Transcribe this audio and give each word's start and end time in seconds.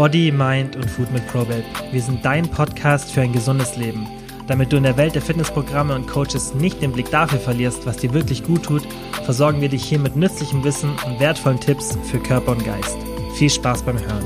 Body, 0.00 0.32
Mind 0.32 0.76
und 0.76 0.90
Food 0.90 1.12
mit 1.12 1.26
Probate. 1.26 1.62
Wir 1.92 2.00
sind 2.00 2.24
dein 2.24 2.50
Podcast 2.50 3.12
für 3.12 3.20
ein 3.20 3.34
gesundes 3.34 3.76
Leben. 3.76 4.08
Damit 4.46 4.72
du 4.72 4.78
in 4.78 4.84
der 4.84 4.96
Welt 4.96 5.14
der 5.14 5.20
Fitnessprogramme 5.20 5.94
und 5.94 6.08
Coaches 6.08 6.54
nicht 6.54 6.80
den 6.80 6.92
Blick 6.92 7.10
dafür 7.10 7.38
verlierst, 7.38 7.84
was 7.84 7.98
dir 7.98 8.14
wirklich 8.14 8.42
gut 8.42 8.62
tut, 8.62 8.82
versorgen 9.24 9.60
wir 9.60 9.68
dich 9.68 9.84
hier 9.84 9.98
mit 9.98 10.16
nützlichem 10.16 10.64
Wissen 10.64 10.96
und 11.04 11.20
wertvollen 11.20 11.60
Tipps 11.60 11.98
für 12.10 12.18
Körper 12.18 12.52
und 12.52 12.64
Geist. 12.64 12.96
Viel 13.34 13.50
Spaß 13.50 13.82
beim 13.82 13.98
Hören. 13.98 14.24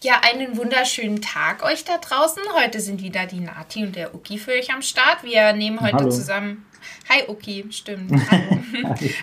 Ja, 0.00 0.20
einen 0.22 0.56
wunderschönen 0.56 1.20
Tag 1.20 1.64
euch 1.64 1.82
da 1.82 1.98
draußen. 1.98 2.44
Heute 2.62 2.78
sind 2.78 3.02
wieder 3.02 3.26
die 3.26 3.40
Nati 3.40 3.82
und 3.82 3.96
der 3.96 4.14
Uki 4.14 4.38
für 4.38 4.52
euch 4.52 4.72
am 4.72 4.82
Start. 4.82 5.24
Wir 5.24 5.52
nehmen 5.52 5.80
heute 5.80 5.96
Hallo. 5.96 6.10
zusammen 6.10 6.64
Hi 7.08 7.24
Uki, 7.28 7.64
stimmt. 7.70 8.12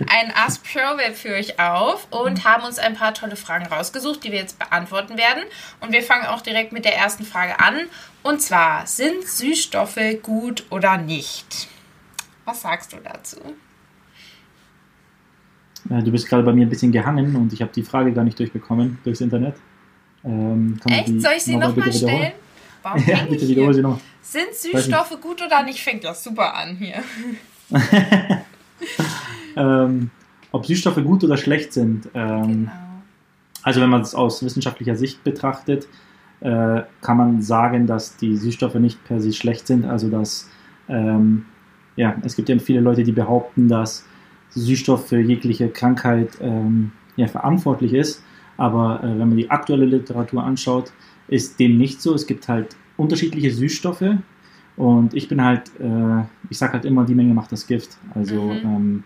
ein 0.08 0.34
Ask 0.36 0.64
Pro 0.64 0.98
Web 0.98 1.16
für 1.16 1.30
euch 1.30 1.60
auf 1.60 2.08
und 2.12 2.44
haben 2.44 2.64
uns 2.64 2.78
ein 2.78 2.94
paar 2.94 3.14
tolle 3.14 3.36
Fragen 3.36 3.66
rausgesucht, 3.66 4.24
die 4.24 4.32
wir 4.32 4.40
jetzt 4.40 4.60
beantworten 4.60 5.18
werden. 5.18 5.44
Und 5.80 5.92
wir 5.92 6.04
fangen 6.04 6.26
auch 6.28 6.42
direkt 6.42 6.72
mit 6.72 6.86
der 6.86 6.96
ersten 6.96 7.24
Frage 7.24 7.60
an. 7.60 7.76
Und 8.22 8.42
zwar, 8.42 8.86
sind 8.86 9.26
Süßstoffe 9.26 10.22
gut 10.22 10.66
oder 10.70 10.98
nicht? 10.98 11.68
Was 12.46 12.62
sagst 12.62 12.94
du 12.94 12.98
dazu? 12.98 13.38
Du 15.86 16.12
bist 16.12 16.28
gerade 16.28 16.44
bei 16.44 16.54
mir 16.54 16.66
ein 16.66 16.70
bisschen 16.70 16.92
gehangen 16.92 17.36
und 17.36 17.54
ich 17.54 17.62
habe 17.62 17.72
die 17.74 17.84
Frage 17.84 18.14
gar 18.14 18.24
nicht 18.24 18.38
durchbekommen 18.38 19.00
durchs 19.04 19.22
Internet. 19.22 19.56
Ähm, 20.24 20.80
Echt? 20.88 21.22
Soll 21.22 21.34
ich 21.38 21.44
sie 21.44 21.56
nochmal 21.56 21.88
noch 21.88 21.94
stellen? 21.94 22.34
Warum 22.84 23.04
ja, 23.08 23.24
bitte 23.24 23.48
wiederhole 23.48 23.74
sie 23.74 23.82
noch. 23.82 24.00
Sind 24.22 24.54
Süßstoffe 24.54 25.20
gut 25.22 25.42
oder 25.42 25.64
nicht? 25.64 25.80
Fängt 25.80 26.04
das 26.04 26.24
super 26.24 26.54
an 26.54 26.76
hier. 26.78 27.04
ähm, 29.56 30.10
ob 30.52 30.66
Süßstoffe 30.66 31.04
gut 31.04 31.24
oder 31.24 31.38
schlecht 31.38 31.74
sind. 31.74 32.10
Ähm, 32.14 32.48
genau. 32.48 32.72
Also 33.64 33.82
wenn 33.82 33.90
man 33.90 34.02
es 34.02 34.16
aus 34.16 34.44
wissenschaftlicher 34.44 34.96
Sicht 34.96 35.24
betrachtet, 35.24 35.88
äh, 36.40 36.82
kann 37.02 37.18
man 37.18 37.42
sagen, 37.42 37.88
dass 37.88 38.16
die 38.16 38.36
Süßstoffe 38.36 38.76
nicht 38.76 39.04
per 39.04 39.20
se 39.20 39.34
schlecht 39.34 39.68
sind. 39.68 39.86
Also 39.86 40.10
dass 40.10 40.50
ähm, 40.88 41.46
ja, 41.96 42.16
es 42.24 42.36
gibt 42.36 42.50
ja 42.50 42.58
viele 42.60 42.80
Leute, 42.80 43.04
die 43.04 43.12
behaupten, 43.12 43.68
dass 43.68 44.06
Süßstoff 44.52 45.08
für 45.08 45.20
jegliche 45.20 45.70
Krankheit 45.70 46.30
ähm, 46.42 46.92
ja, 47.18 47.28
verantwortlich 47.28 47.94
ist. 47.94 48.24
Aber 48.58 49.04
äh, 49.04 49.08
wenn 49.08 49.30
man 49.30 49.38
die 49.38 49.52
aktuelle 49.52 49.86
Literatur 49.86 50.44
anschaut, 50.44 50.92
ist 51.28 51.60
dem 51.60 51.78
nicht 51.78 52.02
so. 52.02 52.14
Es 52.16 52.26
gibt 52.26 52.48
halt 52.48 52.76
unterschiedliche 52.98 53.52
Süßstoffe 53.52 54.16
und 54.80 55.14
ich 55.14 55.28
bin 55.28 55.44
halt, 55.44 55.78
äh, 55.78 56.24
ich 56.50 56.58
sag 56.58 56.72
halt 56.72 56.86
immer, 56.86 57.04
die 57.04 57.14
Menge 57.14 57.34
macht 57.34 57.52
das 57.52 57.68
Gift. 57.68 57.98
Also 58.16 58.42
mhm. 58.42 58.60
ähm, 58.64 59.04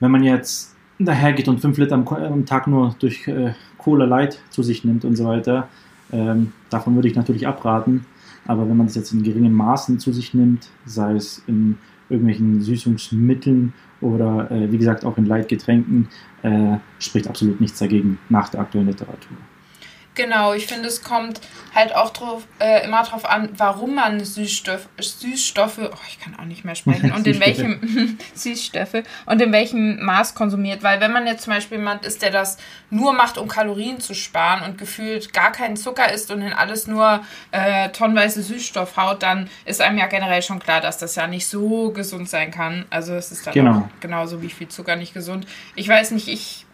wenn 0.00 0.10
man 0.10 0.22
jetzt 0.22 0.74
dahergeht 0.98 1.46
und 1.46 1.60
5 1.60 1.76
Liter 1.76 1.94
am, 1.94 2.08
am, 2.08 2.46
Tag 2.46 2.66
nur 2.68 2.96
durch 2.98 3.28
äh, 3.28 3.52
Cola 3.76 4.06
Light 4.06 4.40
zu 4.48 4.62
sich 4.62 4.82
nimmt 4.82 5.04
und 5.04 5.14
so 5.14 5.26
weiter, 5.26 5.68
ähm, 6.10 6.54
davon 6.70 6.94
würde 6.94 7.06
ich 7.06 7.14
natürlich 7.14 7.46
abraten. 7.46 8.06
Aber 8.46 8.66
wenn 8.66 8.78
man 8.78 8.86
das 8.86 8.94
jetzt 8.94 9.12
in 9.12 9.22
geringen 9.22 9.52
Maßen 9.52 9.98
zu 9.98 10.10
sich 10.10 10.32
nimmt, 10.32 10.70
sei 10.86 11.16
es 11.16 11.42
in 11.46 11.76
irgendwelchen 12.08 12.62
Süßungsmitteln 12.62 13.74
oder 14.00 14.50
äh, 14.50 14.72
wie 14.72 14.78
gesagt 14.78 15.04
auch 15.04 15.18
in 15.18 15.26
Leitgetränken, 15.26 16.08
äh, 16.40 16.78
spricht 16.98 17.28
absolut 17.28 17.60
nichts 17.60 17.78
dagegen 17.78 18.18
nach 18.30 18.48
der 18.48 18.60
aktuellen 18.60 18.86
Literatur. 18.86 19.36
Genau, 20.14 20.52
ich 20.52 20.66
finde, 20.66 20.88
es 20.88 21.02
kommt 21.02 21.40
halt 21.74 21.94
auch 21.94 22.10
drauf, 22.10 22.46
äh, 22.58 22.84
immer 22.84 23.02
darauf 23.02 23.24
an, 23.24 23.48
warum 23.56 23.94
man 23.94 24.22
Süßstoff, 24.22 24.88
Süßstoffe, 24.98 25.78
oh, 25.78 25.96
ich 26.06 26.20
kann 26.20 26.38
auch 26.38 26.44
nicht 26.44 26.66
mehr 26.66 26.74
sprechen, 26.74 27.12
und 27.16 27.26
in 27.26 27.40
welchem 27.40 28.18
Süßstoffe 28.34 29.04
und 29.24 29.40
in 29.40 29.52
welchem 29.52 30.04
Maß 30.04 30.34
konsumiert. 30.34 30.82
Weil 30.82 31.00
wenn 31.00 31.12
man 31.12 31.26
jetzt 31.26 31.44
zum 31.44 31.54
Beispiel 31.54 31.78
jemand 31.78 32.04
ist, 32.04 32.20
der 32.20 32.30
das 32.30 32.58
nur 32.90 33.14
macht, 33.14 33.38
um 33.38 33.48
Kalorien 33.48 34.00
zu 34.00 34.14
sparen 34.14 34.62
und 34.68 34.76
gefühlt 34.76 35.32
gar 35.32 35.50
keinen 35.50 35.76
Zucker 35.76 36.12
isst 36.12 36.30
und 36.30 36.42
in 36.42 36.52
alles 36.52 36.86
nur 36.86 37.24
äh, 37.50 37.88
tonnenweise 37.90 38.42
Süßstoff 38.42 38.98
haut, 38.98 39.22
dann 39.22 39.48
ist 39.64 39.80
einem 39.80 39.96
ja 39.96 40.06
generell 40.08 40.42
schon 40.42 40.58
klar, 40.58 40.82
dass 40.82 40.98
das 40.98 41.14
ja 41.14 41.26
nicht 41.26 41.46
so 41.46 41.90
gesund 41.90 42.28
sein 42.28 42.50
kann. 42.50 42.84
Also 42.90 43.14
es 43.14 43.32
ist 43.32 43.46
dann 43.46 43.54
genau. 43.54 43.78
auch 43.78 44.00
genauso 44.00 44.42
wie 44.42 44.50
viel 44.50 44.68
Zucker 44.68 44.96
nicht 44.96 45.14
gesund. 45.14 45.46
Ich 45.74 45.88
weiß 45.88 46.10
nicht, 46.10 46.28
ich 46.28 46.66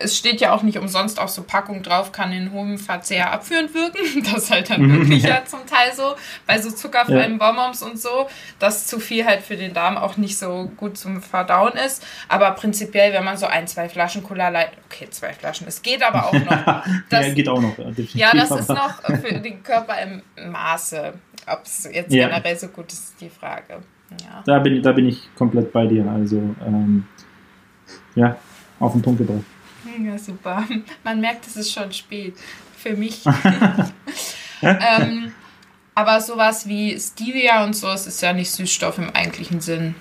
es 0.00 0.16
steht 0.16 0.40
ja 0.40 0.52
auch 0.52 0.62
nicht 0.62 0.78
umsonst 0.78 1.18
auf 1.20 1.30
so 1.30 1.42
Packung 1.42 1.82
drauf, 1.82 2.12
kann 2.12 2.32
in 2.32 2.52
hohem 2.52 2.78
Verzehr 2.78 3.32
abführend 3.32 3.74
wirken. 3.74 3.98
Das 4.28 4.44
ist 4.44 4.50
halt 4.50 4.70
dann 4.70 4.82
mhm, 4.82 5.00
wirklich 5.00 5.22
ja. 5.22 5.30
ja 5.30 5.44
zum 5.44 5.60
Teil 5.66 5.92
so, 5.94 6.14
bei 6.46 6.60
so 6.60 6.70
zuckerfreien 6.70 7.38
ja. 7.38 7.38
Bonbons 7.38 7.82
und 7.82 7.98
so, 7.98 8.28
dass 8.58 8.86
zu 8.86 9.00
viel 9.00 9.24
halt 9.24 9.42
für 9.42 9.56
den 9.56 9.72
Darm 9.72 9.96
auch 9.96 10.16
nicht 10.16 10.36
so 10.36 10.70
gut 10.76 10.98
zum 10.98 11.22
Verdauen 11.22 11.72
ist. 11.72 12.04
Aber 12.28 12.50
prinzipiell, 12.52 13.12
wenn 13.12 13.24
man 13.24 13.36
so 13.36 13.46
ein, 13.46 13.66
zwei 13.66 13.88
Flaschen 13.88 14.22
Cola 14.22 14.48
Light, 14.48 14.72
okay, 14.86 15.08
zwei 15.10 15.32
Flaschen, 15.32 15.66
es 15.66 15.82
geht 15.82 16.02
aber 16.02 16.26
auch 16.26 16.32
noch. 16.32 16.48
Das, 17.08 17.26
ja, 17.26 17.34
geht 17.34 17.48
auch 17.48 17.60
noch. 17.60 17.74
Ja, 18.14 18.32
das 18.32 18.50
ist 18.50 18.68
noch 18.68 19.02
für 19.02 19.40
den 19.40 19.62
Körper 19.62 19.94
im 20.00 20.22
Maße. 20.50 21.12
Ob 21.46 21.62
es 21.64 21.88
jetzt 21.90 22.12
ja. 22.12 22.28
generell 22.28 22.58
so 22.58 22.68
gut 22.68 22.92
ist, 22.92 23.10
ist 23.10 23.20
die 23.20 23.30
Frage. 23.30 23.78
Ja. 24.10 24.42
Da, 24.44 24.58
bin, 24.58 24.82
da 24.82 24.92
bin 24.92 25.08
ich 25.08 25.28
komplett 25.34 25.72
bei 25.72 25.86
dir. 25.86 26.06
Also, 26.10 26.36
ähm, 26.66 27.06
ja, 28.14 28.36
auf 28.80 28.92
den 28.92 29.02
Punkt 29.02 29.18
gebracht. 29.18 29.44
Ja, 30.04 30.18
super. 30.18 30.64
Man 31.04 31.20
merkt, 31.20 31.46
es 31.46 31.56
ist 31.56 31.72
schon 31.72 31.92
spät. 31.92 32.36
Für 32.76 32.94
mich. 32.94 33.24
ähm, 34.62 35.32
aber 35.94 36.20
sowas 36.20 36.68
wie 36.68 36.98
Stevia 36.98 37.64
und 37.64 37.74
so, 37.74 37.88
es 37.88 38.06
ist 38.06 38.22
ja 38.22 38.32
nicht 38.32 38.50
Süßstoff 38.52 38.98
im 38.98 39.10
eigentlichen 39.10 39.60
Sinn. 39.60 39.96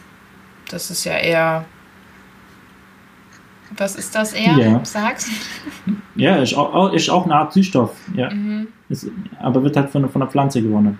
Das 0.69 0.91
ist 0.91 1.05
ja 1.05 1.17
eher. 1.17 1.65
Was 3.75 3.95
ist 3.95 4.13
das 4.13 4.33
eher? 4.33 4.53
Ja. 4.53 4.85
Sag's. 4.85 5.29
Ja, 6.15 6.37
ist 6.37 6.55
auch, 6.55 6.93
ist 6.93 7.11
auch 7.11 7.25
eine 7.25 7.35
Art 7.35 7.53
Süßstoff. 7.53 7.95
Ja. 8.15 8.31
Mhm. 8.31 8.69
Ist, 8.89 9.07
aber 9.39 9.61
wird 9.61 9.77
halt 9.77 9.91
von, 9.91 10.09
von 10.09 10.21
der 10.21 10.27
Pflanze 10.27 10.63
gewonnen. 10.63 10.97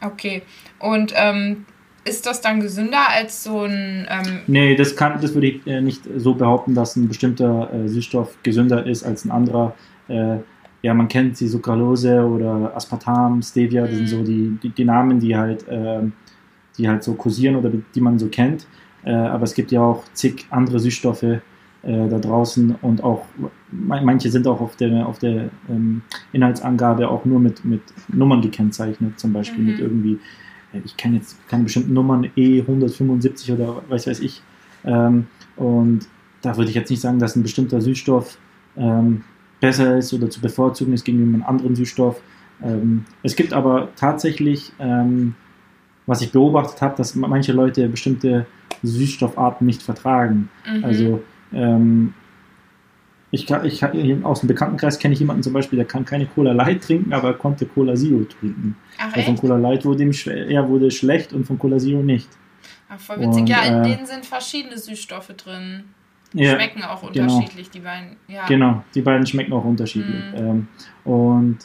Okay. 0.00 0.42
Und 0.78 1.12
ähm, 1.14 1.66
ist 2.08 2.26
das 2.26 2.40
dann 2.40 2.60
gesünder 2.60 3.08
als 3.08 3.44
so 3.44 3.62
ein. 3.62 4.06
Ähm 4.08 4.40
nee, 4.46 4.74
das, 4.74 4.96
kann, 4.96 5.20
das 5.20 5.34
würde 5.34 5.48
ich 5.48 5.66
äh, 5.66 5.80
nicht 5.80 6.02
so 6.16 6.34
behaupten, 6.34 6.74
dass 6.74 6.96
ein 6.96 7.08
bestimmter 7.08 7.72
äh, 7.72 7.88
Süßstoff 7.88 8.36
gesünder 8.42 8.86
ist 8.86 9.04
als 9.04 9.24
ein 9.24 9.30
anderer. 9.30 9.74
Äh, 10.08 10.38
ja, 10.82 10.94
man 10.94 11.08
kennt 11.08 11.38
die 11.40 11.48
Sucralose 11.48 12.24
oder 12.24 12.72
Aspartam, 12.74 13.42
Stevia, 13.42 13.86
das 13.86 13.96
sind 13.96 14.08
so 14.08 14.18
mhm. 14.18 14.24
die, 14.24 14.58
die, 14.62 14.68
die 14.70 14.84
Namen, 14.84 15.18
die 15.18 15.36
halt, 15.36 15.64
ähm, 15.68 16.12
die 16.76 16.88
halt 16.88 17.02
so 17.02 17.14
kursieren 17.14 17.56
oder 17.56 17.70
die 17.94 18.00
man 18.00 18.18
so 18.18 18.28
kennt. 18.28 18.66
Äh, 19.04 19.12
aber 19.12 19.44
es 19.44 19.54
gibt 19.54 19.72
ja 19.72 19.80
auch 19.80 20.04
zig 20.12 20.46
andere 20.50 20.78
Süßstoffe 20.78 21.22
äh, 21.22 21.40
da 21.82 22.18
draußen 22.18 22.76
und 22.82 23.02
auch 23.02 23.24
manche 23.70 24.30
sind 24.30 24.46
auch 24.46 24.60
auf 24.60 24.76
der, 24.76 25.06
auf 25.06 25.18
der 25.18 25.50
ähm, 25.68 26.02
Inhaltsangabe 26.32 27.08
auch 27.08 27.24
nur 27.24 27.40
mit, 27.40 27.64
mit 27.64 27.82
Nummern 28.08 28.40
gekennzeichnet, 28.40 29.18
zum 29.18 29.32
Beispiel 29.32 29.62
mhm. 29.62 29.70
mit 29.70 29.80
irgendwie 29.80 30.18
ich 30.72 30.96
kenne 30.96 31.16
jetzt 31.16 31.36
keine 31.48 31.64
bestimmten 31.64 31.92
Nummern, 31.92 32.26
E175 32.36 33.54
oder 33.54 33.82
was 33.88 34.06
weiß 34.06 34.20
ich. 34.20 34.42
Ähm, 34.84 35.26
und 35.56 36.06
da 36.42 36.56
würde 36.56 36.70
ich 36.70 36.76
jetzt 36.76 36.90
nicht 36.90 37.00
sagen, 37.00 37.18
dass 37.18 37.36
ein 37.36 37.42
bestimmter 37.42 37.80
Süßstoff 37.80 38.38
ähm, 38.76 39.24
besser 39.60 39.98
ist 39.98 40.12
oder 40.12 40.30
zu 40.30 40.40
bevorzugen 40.40 40.92
ist 40.92 41.04
gegenüber 41.04 41.34
einem 41.34 41.44
anderen 41.44 41.74
Süßstoff. 41.74 42.20
Ähm, 42.62 43.04
es 43.22 43.36
gibt 43.36 43.52
aber 43.52 43.88
tatsächlich, 43.96 44.72
ähm, 44.78 45.34
was 46.06 46.22
ich 46.22 46.32
beobachtet 46.32 46.80
habe, 46.80 46.96
dass 46.96 47.14
manche 47.14 47.52
Leute 47.52 47.88
bestimmte 47.88 48.46
Süßstoffarten 48.82 49.66
nicht 49.66 49.82
vertragen. 49.82 50.48
Mhm. 50.66 50.84
Also 50.84 51.22
ähm, 51.52 52.14
ich, 53.30 53.46
kann, 53.46 53.64
ich 53.64 53.84
aus 54.24 54.40
dem 54.40 54.46
Bekanntenkreis 54.46 54.98
kenne 54.98 55.14
ich 55.14 55.20
jemanden 55.20 55.42
zum 55.42 55.52
Beispiel, 55.52 55.76
der 55.76 55.86
kann 55.86 56.04
keine 56.04 56.26
Cola 56.26 56.52
Light 56.52 56.82
trinken, 56.82 57.12
aber 57.12 57.34
konnte 57.34 57.66
Cola 57.66 57.94
Zero 57.94 58.24
trinken. 58.24 58.76
Ach, 58.98 59.14
Weil 59.14 59.24
von 59.24 59.36
Cola 59.36 59.56
Light 59.56 59.84
wurde 59.84 60.02
ihm 60.02 60.12
er 60.26 60.68
wurde 60.68 60.90
schlecht 60.90 61.32
und 61.32 61.44
von 61.44 61.58
Cola 61.58 61.78
Zero 61.78 62.02
nicht. 62.02 62.28
Ach, 62.88 62.98
voll 62.98 63.20
witzig. 63.20 63.42
Und, 63.42 63.48
ja, 63.48 63.62
in 63.62 63.74
äh, 63.74 63.82
denen 63.82 64.06
sind 64.06 64.24
verschiedene 64.24 64.78
Süßstoffe 64.78 65.34
drin. 65.36 65.84
Die 66.32 66.42
ja, 66.42 66.54
schmecken 66.54 66.82
auch 66.82 67.10
genau. 67.12 67.34
unterschiedlich, 67.34 67.70
die 67.70 67.80
beiden. 67.80 68.16
Ja. 68.28 68.46
Genau, 68.46 68.82
die 68.94 69.00
beiden 69.00 69.26
schmecken 69.26 69.52
auch 69.52 69.64
unterschiedlich. 69.64 70.24
Mhm. 70.32 70.36
Ähm, 70.36 70.68
und 71.04 71.58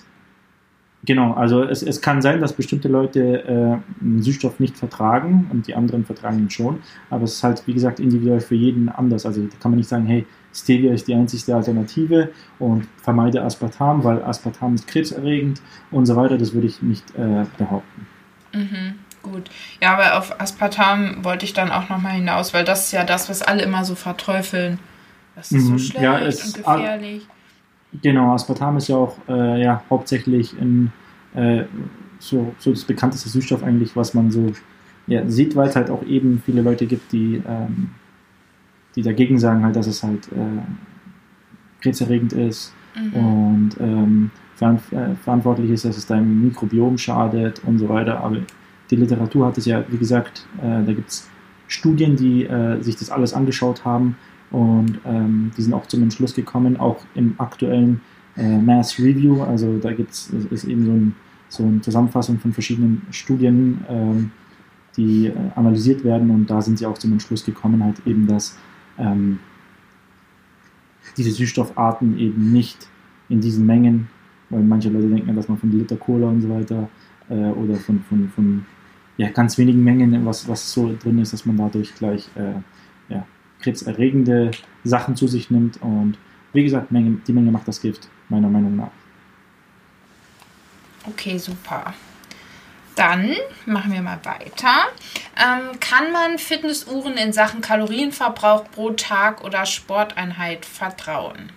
Genau, 1.05 1.33
also 1.33 1.63
es, 1.63 1.83
es 1.83 2.01
kann 2.01 2.21
sein, 2.21 2.39
dass 2.39 2.53
bestimmte 2.53 2.88
Leute 2.88 3.44
äh, 3.44 4.03
einen 4.03 4.21
Süßstoff 4.21 4.59
nicht 4.61 4.77
vertragen 4.77 5.50
und 5.51 5.67
die 5.67 5.75
anderen 5.75 6.05
vertragen 6.05 6.39
ihn 6.39 6.50
schon, 6.50 6.79
aber 7.09 7.25
es 7.25 7.33
ist 7.33 7.44
halt, 7.44 7.67
wie 7.67 7.73
gesagt, 7.73 8.00
individuell 8.00 8.39
für 8.39 8.55
jeden 8.55 8.88
anders. 8.88 9.25
Also 9.25 9.41
da 9.41 9.57
kann 9.59 9.71
man 9.71 9.79
nicht 9.79 9.89
sagen, 9.89 10.05
hey, 10.05 10.25
Stevia 10.53 10.94
ist 10.94 11.07
die 11.07 11.15
einzigste 11.15 11.55
Alternative 11.55 12.29
und 12.57 12.88
vermeide 13.01 13.41
Aspartam, 13.41 14.03
weil 14.03 14.23
Aspartam 14.23 14.75
ist 14.75 14.88
krebserregend 14.88 15.61
und 15.91 16.05
so 16.05 16.15
weiter. 16.15 16.38
Das 16.38 16.53
würde 16.53 16.67
ich 16.67 16.81
nicht 16.81 17.03
äh, 17.15 17.45
behaupten. 17.57 18.07
Mhm, 18.53 18.95
gut. 19.23 19.50
Ja, 19.81 19.97
aber 19.97 20.17
auf 20.17 20.39
Aspartam 20.39 21.25
wollte 21.25 21.44
ich 21.44 21.53
dann 21.53 21.71
auch 21.71 21.89
nochmal 21.89 22.13
hinaus, 22.13 22.53
weil 22.53 22.63
das 22.63 22.85
ist 22.85 22.91
ja 22.94 23.03
das, 23.03 23.29
was 23.29 23.41
alle 23.41 23.63
immer 23.63 23.83
so 23.83 23.95
verteufeln. 23.95 24.79
Das 25.35 25.51
ist 25.51 25.63
mhm, 25.63 25.77
so 25.77 25.77
schlecht 25.79 26.03
ja, 26.03 26.17
und 26.17 26.53
gefährlich. 26.53 27.27
Genau, 28.01 28.34
Aspartam 28.34 28.78
ist 28.78 28.88
ja 28.88 28.95
auch 28.95 29.18
äh, 29.28 29.62
ja, 29.62 29.84
hauptsächlich 29.90 30.57
in, 30.60 30.92
äh, 31.36 31.66
so, 32.19 32.54
so 32.57 32.72
das 32.72 32.86
bekannteste 32.86 33.30
Süßstoff 33.30 33.63
eigentlich, 33.63 33.95
was 33.95 34.13
man 34.13 34.31
so 34.31 34.51
ja, 35.07 35.28
sieht, 35.30 35.56
weil 35.56 35.69
es 35.69 35.75
halt 35.75 35.90
auch 35.90 36.04
eben 36.04 36.42
viele 36.44 36.62
Leute 36.62 36.86
gibt, 36.86 37.12
die, 37.12 37.42
ähm, 37.48 37.90
die 38.95 39.01
dagegen 39.01 39.38
sagen 39.38 39.63
halt, 39.63 39.75
dass 39.75 39.88
es 39.88 40.01
halt 40.01 40.28
äh, 40.31 40.62
krebserregend 41.81 42.34
ist 42.34 42.74
mhm. 42.95 43.13
und 43.13 43.69
ähm, 43.80 44.31
ver 44.56 44.80
äh, 44.92 45.16
verantwortlich 45.16 45.72
ist, 45.72 45.86
dass 45.86 45.98
es 45.98 46.06
deinem 46.06 46.46
Mikrobiom 46.46 46.98
schadet 46.98 47.62
und 47.66 47.80
so 47.80 47.89
weiter. 47.89 48.22
Aber 48.24 48.38
die 48.89 48.96
Literatur 48.96 49.48
hat 49.48 49.57
es 49.57 49.66
ja, 49.66 49.84
wie 49.89 49.98
gesagt, 49.98 50.48
äh, 50.62 50.84
da 50.84 50.94
gibt 50.94 51.10
es 51.10 51.30
Studien, 51.68 52.16
die 52.16 52.46
äh, 52.46 52.81
sich 52.81 52.96
das 52.96 53.10
alles 53.10 53.34
angeschaut 53.34 53.84
haben 53.84 54.16
und 54.53 55.00
ähm, 55.03 55.51
die 55.57 55.63
sind 55.63 55.73
auch 55.73 55.88
zum 55.88 56.03
Entschluss 56.03 56.35
gekommen, 56.35 56.77
auch 56.77 57.03
im 57.15 57.33
aktuellen 57.39 58.01
äh, 58.38 58.57
Mass 58.59 59.00
Review, 59.00 59.41
also 59.41 59.79
da 59.79 59.91
gibt 59.91 60.11
es 60.11 60.63
eben 60.63 60.85
so, 60.85 60.91
ein, 60.91 61.15
so 61.50 61.63
eine 61.63 61.81
Zusammenfassung 61.81 62.39
von 62.39 62.53
verschiedenen 62.53 63.01
Studien, 63.09 63.83
ähm, 63.89 64.31
die 64.95 65.27
äh, 65.27 65.33
analysiert 65.55 66.03
werden. 66.03 66.29
Und 66.29 66.51
da 66.51 66.61
sind 66.61 66.77
sie 66.77 66.85
auch 66.85 66.97
zum 67.00 67.13
Entschluss 67.13 67.44
gekommen, 67.44 67.83
halt 67.83 68.05
eben, 68.05 68.27
dass 68.27 68.55
ähm, 69.00 69.39
diese 71.17 71.31
Süßstoffarten 71.31 72.19
eben 72.19 72.51
nicht 72.51 72.88
in 73.29 73.41
diesen 73.41 73.65
Mengen, 73.65 74.07
weil 74.51 74.61
manche 74.61 74.89
Leute 74.89 75.09
denken, 75.09 75.35
dass 75.35 75.47
man 75.47 75.57
von 75.57 75.71
Liter 75.71 75.95
Cola 75.95 76.27
und 76.27 76.41
so 76.41 76.50
weiter 76.50 76.88
äh, 77.29 77.50
oder 77.50 77.75
von, 77.75 78.01
von, 78.01 78.29
von 78.29 78.65
ja, 79.17 79.29
ganz 79.29 79.57
wenigen 79.57 79.83
Mengen, 79.83 80.25
was, 80.27 80.47
was 80.47 80.71
so 80.71 80.95
drin 81.01 81.17
ist, 81.17 81.33
dass 81.33 81.45
man 81.45 81.57
dadurch 81.57 81.94
gleich 81.95 82.29
äh, 82.35 82.41
ja, 82.51 82.63
krebserregende 83.63 84.51
Sachen 84.83 85.15
zu 85.15 85.27
sich 85.27 85.50
nimmt. 85.50 85.81
Und 85.81 86.18
wie 86.54 86.63
gesagt, 86.63 86.92
Menge, 86.92 87.18
die 87.27 87.33
Menge 87.33 87.51
macht 87.51 87.68
das 87.68 87.81
Gift, 87.81 88.07
meiner 88.30 88.50
Meinung 88.50 88.75
nach. 88.75 88.92
Okay, 91.06 91.38
super. 91.38 91.94
Dann 92.95 93.36
machen 93.65 93.92
wir 93.92 94.01
mal 94.01 94.19
weiter. 94.24 94.88
Ähm, 95.36 95.80
kann 95.80 96.12
man 96.12 96.38
Fitnessuhren 96.38 97.18
in 97.18 97.33
Sachen 97.33 97.62
Kalorienverbrauch 97.62 98.69
pro 98.71 98.92
Tag 98.92 99.44
oder 99.44 99.65
Sporteinheit 99.65 100.65
vertrauen? 100.65 101.51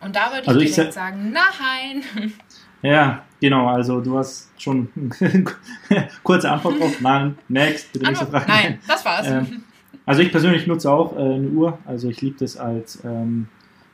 Und 0.00 0.16
da 0.16 0.32
würde 0.32 0.42
ich 0.42 0.48
also 0.48 0.60
direkt 0.60 0.88
ich 0.88 0.94
sagen, 0.94 1.32
nein. 1.32 2.32
Ja, 2.82 3.24
genau. 3.40 3.68
Also 3.68 4.00
du 4.00 4.18
hast 4.18 4.50
schon 4.58 4.88
kurze 6.22 6.50
Antwort 6.50 6.78
drauf. 6.78 7.00
Nein, 7.00 7.36
next. 7.48 7.92
Bitte 7.92 8.06
nächste 8.06 8.26
Frage. 8.26 8.44
Nein, 8.46 8.78
das 8.86 9.04
war's. 9.04 9.26
Ähm, 9.26 9.64
also 10.06 10.22
ich 10.22 10.30
persönlich 10.30 10.66
nutze 10.66 10.90
auch 10.90 11.16
äh, 11.16 11.20
eine 11.20 11.48
Uhr. 11.48 11.78
Also 11.84 12.08
ich 12.08 12.22
liebe 12.22 12.36
das 12.38 12.56
als 12.56 13.02
ähm, 13.04 13.48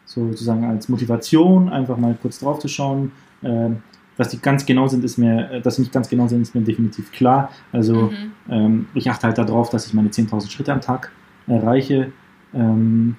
sozusagen 0.05 0.65
als 0.65 0.89
Motivation, 0.89 1.69
einfach 1.71 1.97
mal 1.97 2.17
kurz 2.21 2.41
drauf 2.41 2.59
zu 2.59 2.69
schauen. 2.69 3.13
Ähm, 3.43 3.79
dass 4.19 4.29
die 4.29 4.41
ganz 4.41 4.67
genau 4.67 4.89
sind, 4.89 5.05
ist 5.05 5.17
mir, 5.17 5.51
äh, 5.51 5.61
dass 5.63 5.77
sie 5.77 5.83
nicht 5.83 5.93
ganz 5.93 6.09
genau 6.09 6.29
sind, 6.29 6.43
ist 6.43 6.55
mir 6.55 6.61
definitiv 6.61 7.11
klar. 7.13 7.51
Also 7.73 8.11
mhm. 8.11 8.33
ähm, 8.51 8.87
ich 8.95 9.11
achte 9.11 9.27
halt 9.27 9.39
darauf, 9.39 9.71
dass 9.71 9.87
ich 9.87 9.95
meine 9.95 10.11
10.000 10.11 10.51
Schritte 10.51 10.73
am 10.73 10.81
Tag 10.83 11.11
erreiche. 11.47 12.13
Ähm, 12.55 13.17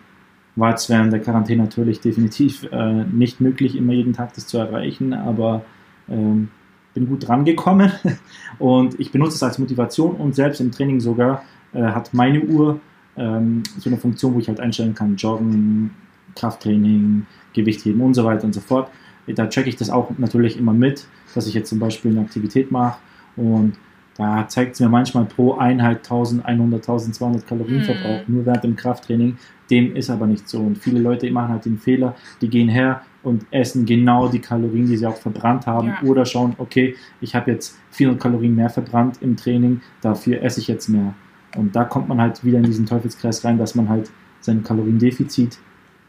war 0.56 0.70
jetzt 0.70 0.88
während 0.90 1.12
der 1.12 1.20
Quarantäne 1.20 1.64
natürlich 1.64 2.00
definitiv 2.00 2.68
äh, 2.72 3.06
nicht 3.06 3.42
möglich, 3.42 3.76
immer 3.76 3.94
jeden 3.94 4.14
Tag 4.14 4.34
das 4.36 4.46
zu 4.46 4.60
erreichen, 4.60 5.14
aber 5.14 5.64
ähm, 6.08 6.50
bin 6.94 7.08
gut 7.08 7.28
dran 7.28 7.44
gekommen 7.44 7.92
und 8.60 9.00
ich 9.00 9.12
benutze 9.12 9.36
es 9.36 9.42
als 9.42 9.58
Motivation 9.58 10.16
und 10.16 10.36
selbst 10.36 10.62
im 10.62 10.72
Training 10.72 11.00
sogar 11.00 11.44
hat 11.82 12.14
meine 12.14 12.42
Uhr 12.42 12.80
ähm, 13.18 13.64
so 13.78 13.90
eine 13.90 13.98
Funktion, 13.98 14.34
wo 14.34 14.40
ich 14.40 14.48
halt 14.48 14.60
einstellen 14.60 14.94
kann, 14.94 15.16
Joggen, 15.16 15.92
Krafttraining, 16.36 17.26
Gewichtheben 17.54 18.02
und 18.02 18.14
so 18.14 18.24
weiter 18.24 18.46
und 18.46 18.54
so 18.54 18.62
fort. 18.62 18.90
Da 19.28 19.48
checke 19.48 19.70
ich 19.70 19.76
das 19.76 19.90
auch 19.90 20.12
natürlich 20.18 20.58
immer 20.58 20.74
mit, 20.74 21.06
dass 21.34 21.48
ich 21.48 21.54
jetzt 21.54 21.70
zum 21.70 21.80
Beispiel 21.80 22.12
eine 22.12 22.22
Aktivität 22.22 22.72
mache 22.72 23.00
und 23.36 23.78
da 24.16 24.48
zeigt 24.48 24.74
es 24.74 24.80
mir 24.80 24.90
manchmal 24.90 25.26
pro 25.26 25.56
Einheit 25.56 25.98
1100, 26.04 26.82
1200 26.82 27.48
Kalorienverbrauch, 27.48 28.28
mm. 28.28 28.32
nur 28.32 28.46
während 28.46 28.64
dem 28.64 28.76
Krafttraining. 28.76 29.38
Dem 29.72 29.96
ist 29.96 30.10
aber 30.10 30.28
nicht 30.28 30.48
so. 30.48 30.60
Und 30.60 30.78
viele 30.78 31.00
Leute 31.00 31.32
machen 31.32 31.50
halt 31.50 31.66
den 31.66 31.80
Fehler, 31.80 32.16
die 32.40 32.48
gehen 32.48 32.70
her 32.70 33.02
und 33.24 33.46
essen 33.50 33.86
genau 33.86 34.28
die 34.28 34.40
Kalorien, 34.40 34.86
die 34.86 34.98
sie 34.98 35.08
auch 35.08 35.16
verbrannt 35.16 35.66
haben. 35.66 35.88
Ja. 35.88 36.02
Oder 36.04 36.26
schauen, 36.26 36.54
okay, 36.60 36.96
ich 37.22 37.34
habe 37.34 37.52
jetzt 37.52 37.80
400 37.92 38.22
Kalorien 38.22 38.56
mehr 38.56 38.70
verbrannt 38.70 39.18
im 39.22 39.36
Training, 39.36 39.82
dafür 40.02 40.44
esse 40.44 40.60
ich 40.60 40.68
jetzt 40.68 40.90
mehr. 40.90 41.16
Und 41.56 41.76
da 41.76 41.84
kommt 41.84 42.08
man 42.08 42.20
halt 42.20 42.44
wieder 42.44 42.58
in 42.58 42.64
diesen 42.64 42.86
Teufelskreis 42.86 43.44
rein, 43.46 43.58
dass 43.58 43.76
man 43.76 43.90
halt 43.90 44.10
sein 44.40 44.64
Kaloriendefizit 44.64 45.60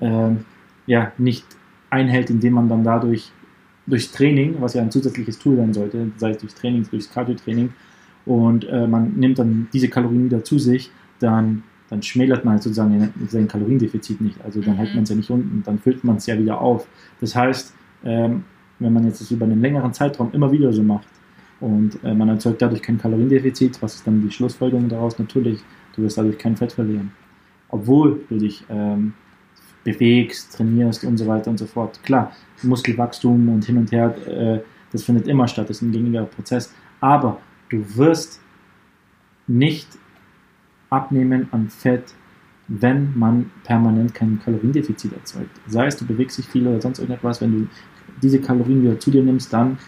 äh, 0.00 0.30
ja, 0.86 1.12
nicht 1.18 1.44
einhält, 1.90 2.30
indem 2.30 2.54
man 2.54 2.68
dann 2.68 2.84
dadurch 2.84 3.30
durchs 3.86 4.10
Training, 4.12 4.56
was 4.60 4.74
ja 4.74 4.82
ein 4.82 4.90
zusätzliches 4.90 5.38
Tool 5.38 5.56
sein 5.56 5.72
sollte, 5.72 6.10
sei 6.16 6.30
es 6.30 6.38
durchs 6.38 6.54
Training, 6.54 6.86
durchs 6.90 7.10
Cardio-Training, 7.10 7.72
und 8.26 8.66
äh, 8.68 8.86
man 8.86 9.12
nimmt 9.16 9.38
dann 9.38 9.68
diese 9.72 9.88
Kalorien 9.88 10.24
wieder 10.24 10.42
zu 10.42 10.58
sich, 10.58 10.90
dann, 11.18 11.62
dann 11.90 12.02
schmälert 12.02 12.44
man 12.44 12.54
halt 12.54 12.62
sozusagen 12.62 13.12
sein 13.28 13.48
Kaloriendefizit 13.48 14.20
nicht. 14.20 14.42
Also 14.42 14.62
dann 14.62 14.74
mhm. 14.74 14.78
hält 14.78 14.94
man 14.94 15.04
es 15.04 15.10
ja 15.10 15.16
nicht 15.16 15.30
unten, 15.30 15.62
dann 15.64 15.78
füllt 15.78 16.04
man 16.04 16.16
es 16.16 16.26
ja 16.26 16.38
wieder 16.38 16.60
auf. 16.60 16.86
Das 17.20 17.36
heißt, 17.36 17.74
ähm, 18.04 18.44
wenn 18.78 18.92
man 18.92 19.04
jetzt 19.04 19.20
das 19.20 19.30
über 19.30 19.44
einen 19.44 19.60
längeren 19.60 19.92
Zeitraum 19.92 20.30
immer 20.32 20.50
wieder 20.50 20.72
so 20.72 20.82
macht 20.82 21.06
und 21.60 22.02
äh, 22.04 22.14
man 22.14 22.28
erzeugt 22.28 22.60
dadurch 22.62 22.82
kein 22.82 22.98
Kaloriendefizit, 22.98 23.80
was 23.82 23.96
ist 23.96 24.06
dann 24.06 24.22
die 24.22 24.30
Schlussfolgerung 24.30 24.88
daraus? 24.88 25.18
Natürlich, 25.18 25.60
du 25.94 26.02
wirst 26.02 26.18
dadurch 26.18 26.38
kein 26.38 26.56
Fett 26.56 26.72
verlieren. 26.72 27.12
Obwohl 27.68 28.20
du 28.28 28.38
dich 28.38 28.64
ähm, 28.68 29.14
bewegst, 29.84 30.56
trainierst 30.56 31.04
und 31.04 31.16
so 31.18 31.26
weiter 31.26 31.50
und 31.50 31.58
so 31.58 31.66
fort. 31.66 32.02
Klar, 32.02 32.32
Muskelwachstum 32.62 33.48
und 33.48 33.64
hin 33.64 33.78
und 33.78 33.92
her, 33.92 34.14
äh, 34.26 34.60
das 34.92 35.04
findet 35.04 35.28
immer 35.28 35.48
statt, 35.48 35.68
das 35.68 35.78
ist 35.78 35.82
ein 35.82 35.92
gängiger 35.92 36.24
Prozess. 36.24 36.72
Aber 37.00 37.38
du 37.68 37.84
wirst 37.96 38.40
nicht 39.46 39.88
abnehmen 40.90 41.48
an 41.50 41.68
Fett, 41.68 42.14
wenn 42.68 43.16
man 43.18 43.50
permanent 43.64 44.14
kein 44.14 44.40
Kaloriendefizit 44.42 45.12
erzeugt. 45.12 45.50
Sei 45.66 45.86
es, 45.86 45.96
du 45.96 46.06
bewegst 46.06 46.38
dich 46.38 46.46
viel 46.46 46.66
oder 46.66 46.80
sonst 46.80 46.98
irgendetwas, 46.98 47.40
wenn 47.40 47.52
du 47.52 47.68
diese 48.22 48.40
Kalorien 48.40 48.82
wieder 48.82 48.98
zu 48.98 49.10
dir 49.10 49.22
nimmst, 49.22 49.52
dann, 49.52 49.78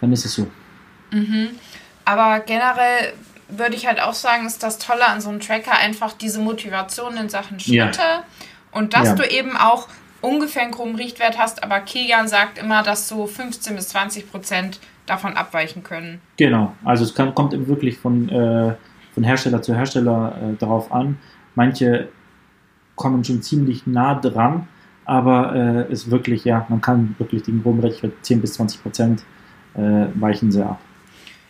dann 0.00 0.12
ist 0.12 0.24
es 0.24 0.34
so. 0.34 0.46
Mhm. 1.12 1.50
Aber 2.04 2.40
generell 2.40 3.12
würde 3.48 3.74
ich 3.74 3.86
halt 3.86 4.00
auch 4.00 4.14
sagen, 4.14 4.46
ist 4.46 4.62
das 4.62 4.78
Tolle 4.78 5.06
an 5.06 5.20
so 5.20 5.30
einem 5.30 5.40
Tracker 5.40 5.72
einfach 5.72 6.12
diese 6.12 6.40
Motivation 6.40 7.16
in 7.16 7.28
Sachen 7.28 7.60
Schritte 7.60 8.00
ja. 8.00 8.24
und 8.72 8.94
dass 8.94 9.08
ja. 9.08 9.14
du 9.14 9.28
eben 9.28 9.56
auch 9.56 9.88
ungefähr 10.20 10.62
einen 10.62 10.72
groben 10.72 10.96
Richtwert 10.96 11.38
hast, 11.38 11.62
aber 11.62 11.80
Kilian 11.80 12.28
sagt 12.28 12.58
immer, 12.58 12.82
dass 12.82 13.08
so 13.08 13.26
15 13.26 13.76
bis 13.76 13.88
20 13.88 14.30
Prozent 14.30 14.80
davon 15.06 15.34
abweichen 15.34 15.82
können. 15.82 16.20
Genau, 16.36 16.74
also 16.84 17.04
es 17.04 17.14
kann, 17.14 17.34
kommt 17.34 17.52
wirklich 17.68 17.98
von, 17.98 18.28
äh, 18.28 18.74
von 19.14 19.24
Hersteller 19.24 19.62
zu 19.62 19.74
Hersteller 19.74 20.36
äh, 20.36 20.56
darauf 20.58 20.92
an. 20.92 21.18
Manche 21.54 22.08
kommen 22.96 23.24
schon 23.24 23.42
ziemlich 23.42 23.86
nah 23.86 24.14
dran, 24.14 24.68
aber 25.04 25.54
äh, 25.54 25.92
ist 25.92 26.10
wirklich, 26.10 26.44
ja, 26.44 26.66
man 26.68 26.80
kann 26.80 27.14
wirklich 27.18 27.42
den 27.44 27.62
groben 27.62 27.80
Richtwert 27.80 28.12
10 28.22 28.40
bis 28.40 28.54
20 28.54 28.82
Prozent 28.82 29.22
äh, 29.78 30.06
weichen 30.20 30.50
sie 30.50 30.64
ab. 30.64 30.80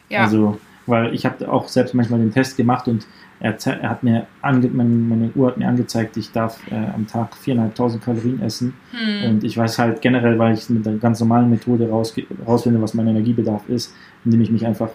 Ja. 0.09 0.21
Also, 0.21 0.59
weil 0.87 1.15
ich 1.15 1.27
habe 1.27 1.51
auch 1.51 1.69
selbst 1.69 1.95
manchmal 1.95 2.21
den 2.21 2.33
Test 2.33 2.57
gemacht 2.57 2.89
und 2.89 3.07
er, 3.41 3.57
er 3.67 3.91
hat 3.91 4.03
mir 4.03 4.27
ange, 4.43 4.69
meine, 4.69 4.91
meine, 4.91 5.31
Uhr 5.35 5.49
hat 5.49 5.59
mir 5.59 5.69
angezeigt, 5.69 6.17
ich 6.17 6.33
darf 6.33 6.61
äh, 6.71 6.75
am 6.75 7.07
Tag 7.07 7.35
4.500 7.35 7.99
Kalorien 8.01 8.43
essen. 8.43 8.75
Hm. 8.91 9.31
Und 9.31 9.45
ich 9.45 9.57
weiß 9.57 9.79
halt 9.79 10.01
generell, 10.01 10.39
weil 10.39 10.55
ich 10.55 10.69
mit 10.71 10.85
der 10.85 10.95
ganz 10.95 11.21
normalen 11.21 11.49
Methode 11.49 11.89
raus, 11.89 12.15
rausfinde, 12.47 12.83
was 12.83 12.95
mein 12.95 13.07
Energiebedarf 13.07 13.69
ist, 13.69 13.95
indem 14.25 14.41
ich 14.41 14.51
mich 14.51 14.67
einfach 14.67 14.91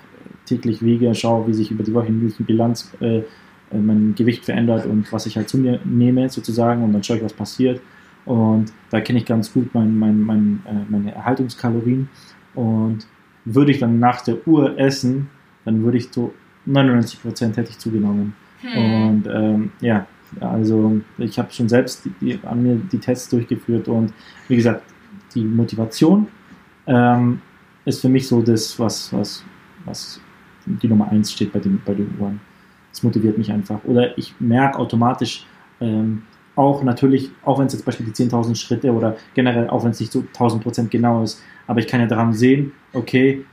täglich 0.46 0.82
wege, 0.82 1.16
schaue, 1.16 1.48
wie 1.48 1.54
sich 1.54 1.72
über 1.72 1.84
die 1.84 1.94
wöchentliche 1.94 2.44
Bilanz 2.44 2.92
äh, 3.00 3.20
äh, 3.74 3.78
mein 3.78 4.14
Gewicht 4.16 4.46
verändert 4.46 4.86
und 4.86 5.12
was 5.12 5.26
ich 5.26 5.38
halt 5.38 5.50
zu 5.50 5.58
mir 5.58 5.80
nehme 5.84 6.30
sozusagen 6.30 6.84
und 6.84 6.94
dann 6.94 7.04
schaue 7.04 7.18
ich, 7.18 7.24
was 7.24 7.34
passiert. 7.34 7.82
Und 8.26 8.72
da 8.90 9.02
kenne 9.02 9.20
ich 9.20 9.26
ganz 9.26 9.52
gut 9.52 9.74
mein, 9.74 9.98
mein, 9.98 10.22
mein, 10.22 10.64
äh, 10.66 10.74
meine 10.90 11.14
Erhaltungskalorien. 11.14 12.10
Und 12.56 13.06
würde 13.46 13.72
ich 13.72 13.80
dann 13.80 14.00
nach 14.00 14.22
der 14.22 14.48
Uhr 14.48 14.78
essen, 14.80 15.30
dann 15.66 15.84
würde 15.84 15.98
ich 15.98 16.10
so 16.12 16.34
99 16.66 17.22
Prozent 17.22 17.58
hätte 17.58 17.72
ich 17.72 17.80
zugenommen. 17.80 18.36
Hm. 18.62 18.78
Und 18.78 19.28
ähm, 19.28 19.72
ja, 19.82 20.08
also 20.40 21.00
ich 21.18 21.38
habe 21.38 21.52
schon 21.52 21.70
selbst 21.70 22.06
die, 22.06 22.14
die, 22.22 22.40
an 22.46 22.64
mir 22.64 22.76
die 22.76 23.00
Tests 23.00 23.30
durchgeführt 23.30 23.88
und 23.88 24.14
wie 24.48 24.56
gesagt, 24.56 24.84
die 25.36 25.44
Motivation 25.44 26.28
ähm, 26.88 27.42
ist 27.86 28.02
für 28.02 28.10
mich 28.10 28.28
so 28.28 28.42
das, 28.42 28.78
was, 28.80 29.12
was, 29.14 29.44
was 29.86 30.22
die 30.66 30.88
Nummer 30.88 31.10
eins 31.10 31.32
steht 31.32 31.52
bei 31.52 31.60
den, 31.60 31.82
bei 31.86 31.94
den 31.94 32.16
Uhren. 32.20 32.40
Das 32.92 33.04
motiviert 33.04 33.38
mich 33.38 33.52
einfach. 33.52 33.84
Oder 33.86 34.18
ich 34.18 34.34
merke 34.40 34.78
automatisch 34.80 35.46
ähm, 35.82 36.24
auch 36.56 36.84
natürlich, 36.84 37.32
auch 37.44 37.60
wenn 37.60 37.68
es 37.68 37.74
jetzt 37.74 37.86
beispielsweise 37.86 38.30
die 38.30 38.36
10.000 38.36 38.56
Schritte 38.56 38.92
oder 38.94 39.16
generell, 39.34 39.70
auch 39.70 39.84
wenn 39.84 39.92
es 39.92 40.00
nicht 40.00 40.12
so 40.12 40.20
1000 40.20 40.64
Prozent 40.64 40.92
genau 40.92 41.24
ist, 41.24 41.42
aber 41.68 41.80
ich 41.80 41.88
kann 41.88 42.00
ja 42.00 42.08
daran 42.08 42.34
sehen, 42.34 42.74
okay, 42.94 43.46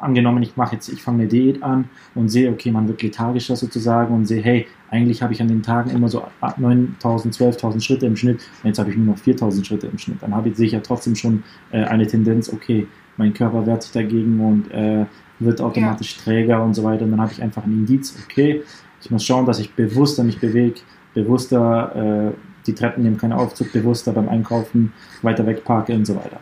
angenommen, 0.00 0.42
ich 0.42 0.56
mache 0.56 0.76
jetzt, 0.76 0.88
ich 0.88 1.02
fange 1.02 1.22
eine 1.22 1.28
Diät 1.28 1.62
an 1.62 1.88
und 2.14 2.28
sehe, 2.28 2.50
okay, 2.50 2.70
man 2.70 2.86
wird 2.88 3.02
lethargischer 3.02 3.56
sozusagen 3.56 4.14
und 4.14 4.26
sehe, 4.26 4.42
hey, 4.42 4.66
eigentlich 4.90 5.22
habe 5.22 5.32
ich 5.32 5.42
an 5.42 5.48
den 5.48 5.62
Tagen 5.62 5.90
immer 5.90 6.08
so 6.08 6.22
9000, 6.56 7.34
12.000 7.34 7.80
Schritte 7.80 8.06
im 8.06 8.16
Schnitt, 8.16 8.40
und 8.62 8.68
jetzt 8.68 8.78
habe 8.78 8.90
ich 8.90 8.96
nur 8.96 9.06
noch 9.06 9.18
4000 9.18 9.66
Schritte 9.66 9.86
im 9.88 9.98
Schnitt. 9.98 10.22
Dann 10.22 10.34
habe 10.34 10.48
ich 10.48 10.56
sicher 10.56 10.82
trotzdem 10.82 11.14
schon 11.14 11.42
äh, 11.72 11.84
eine 11.84 12.06
Tendenz, 12.06 12.52
okay, 12.52 12.86
mein 13.16 13.34
Körper 13.34 13.66
wehrt 13.66 13.82
sich 13.82 13.92
dagegen 13.92 14.40
und 14.40 14.70
äh, 14.70 15.04
wird 15.40 15.60
automatisch 15.60 16.16
ja. 16.16 16.22
träger 16.22 16.62
und 16.62 16.74
so 16.74 16.84
weiter. 16.84 17.04
Und 17.04 17.10
dann 17.10 17.20
habe 17.20 17.32
ich 17.32 17.42
einfach 17.42 17.64
ein 17.64 17.72
Indiz, 17.72 18.16
okay, 18.24 18.62
ich 19.02 19.10
muss 19.10 19.24
schauen, 19.24 19.46
dass 19.46 19.58
ich 19.58 19.74
bewusster 19.74 20.24
mich 20.24 20.38
bewege, 20.38 20.80
bewusster 21.22 22.32
äh, 22.32 22.66
die 22.66 22.74
Treppen 22.74 23.02
nehmen, 23.02 23.18
keinen 23.18 23.32
Aufzug, 23.32 23.72
bewusster 23.72 24.12
beim 24.12 24.28
Einkaufen, 24.28 24.92
weiter 25.22 25.46
weg 25.46 25.64
parke 25.64 25.94
und 25.94 26.04
so 26.04 26.14
weiter. 26.14 26.40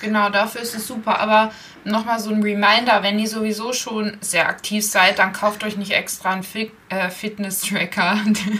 Genau, 0.00 0.30
dafür 0.30 0.62
ist 0.62 0.74
es 0.74 0.88
super. 0.88 1.20
Aber 1.20 1.52
nochmal 1.84 2.18
so 2.18 2.30
ein 2.30 2.42
Reminder, 2.42 3.02
wenn 3.02 3.20
ihr 3.20 3.28
sowieso 3.28 3.72
schon 3.72 4.16
sehr 4.20 4.48
aktiv 4.48 4.84
seid, 4.84 5.20
dann 5.20 5.32
kauft 5.32 5.62
euch 5.62 5.76
nicht 5.76 5.92
extra 5.92 6.30
einen 6.30 6.42
Fit 6.42 6.72
äh, 6.88 7.08
Fitness-Tracker. 7.08 8.18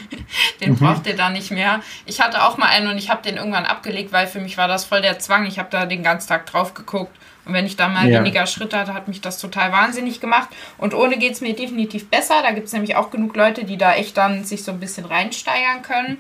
den 0.61 0.71
mhm. 0.71 0.77
braucht 0.77 1.07
ihr 1.09 1.17
da 1.17 1.31
nicht 1.31 1.51
mehr. 1.51 1.81
Ich 2.07 2.21
hatte 2.21 2.45
auch 2.45 2.59
mal 2.59 2.69
einen 2.69 2.87
und 2.87 2.99
ich 2.99 3.11
habe 3.11 3.23
den 3.23 3.39
irgendwann 3.39 3.65
abgelegt, 3.65 4.13
weil 4.13 4.29
für 4.29 4.41
mich 4.41 4.57
war 4.57 4.69
das 4.69 4.85
voll 4.85 5.03
der 5.03 5.19
Zwang. 5.19 5.45
Ich 5.47 5.59
habe 5.59 5.69
da 5.71 5.85
den 5.85 6.05
ganzen 6.05 6.29
Tag 6.29 6.47
drauf 6.47 6.75
geguckt. 6.75 7.17
Und 7.45 7.55
wenn 7.55 7.67
ich 7.67 7.77
da 7.77 7.89
mal 7.89 8.09
ja. 8.09 8.21
weniger 8.21 8.47
Schritte 8.47 8.79
hatte, 8.79 8.95
hat 8.95 9.09
mich 9.09 9.21
das 9.21 9.39
total 9.39 9.73
wahnsinnig 9.73 10.21
gemacht. 10.21 10.49
Und 10.79 10.95
ohne 10.95 11.19
geht 11.19 11.33
es 11.33 11.41
mir 11.41 11.55
definitiv 11.55 12.09
besser. 12.09 12.37
Da 12.43 12.53
gibt 12.53 12.69
es 12.69 12.73
nämlich 12.73 12.97
auch 12.97 13.11
genug 13.11 13.37
Leute, 13.37 13.65
die 13.65 13.77
da 13.77 13.95
echt 13.95 14.17
dann 14.17 14.45
sich 14.45 14.65
so 14.65 14.73
ein 14.73 14.81
bisschen 14.81 15.05
reinsteigern 15.05 15.83
können. 15.83 16.19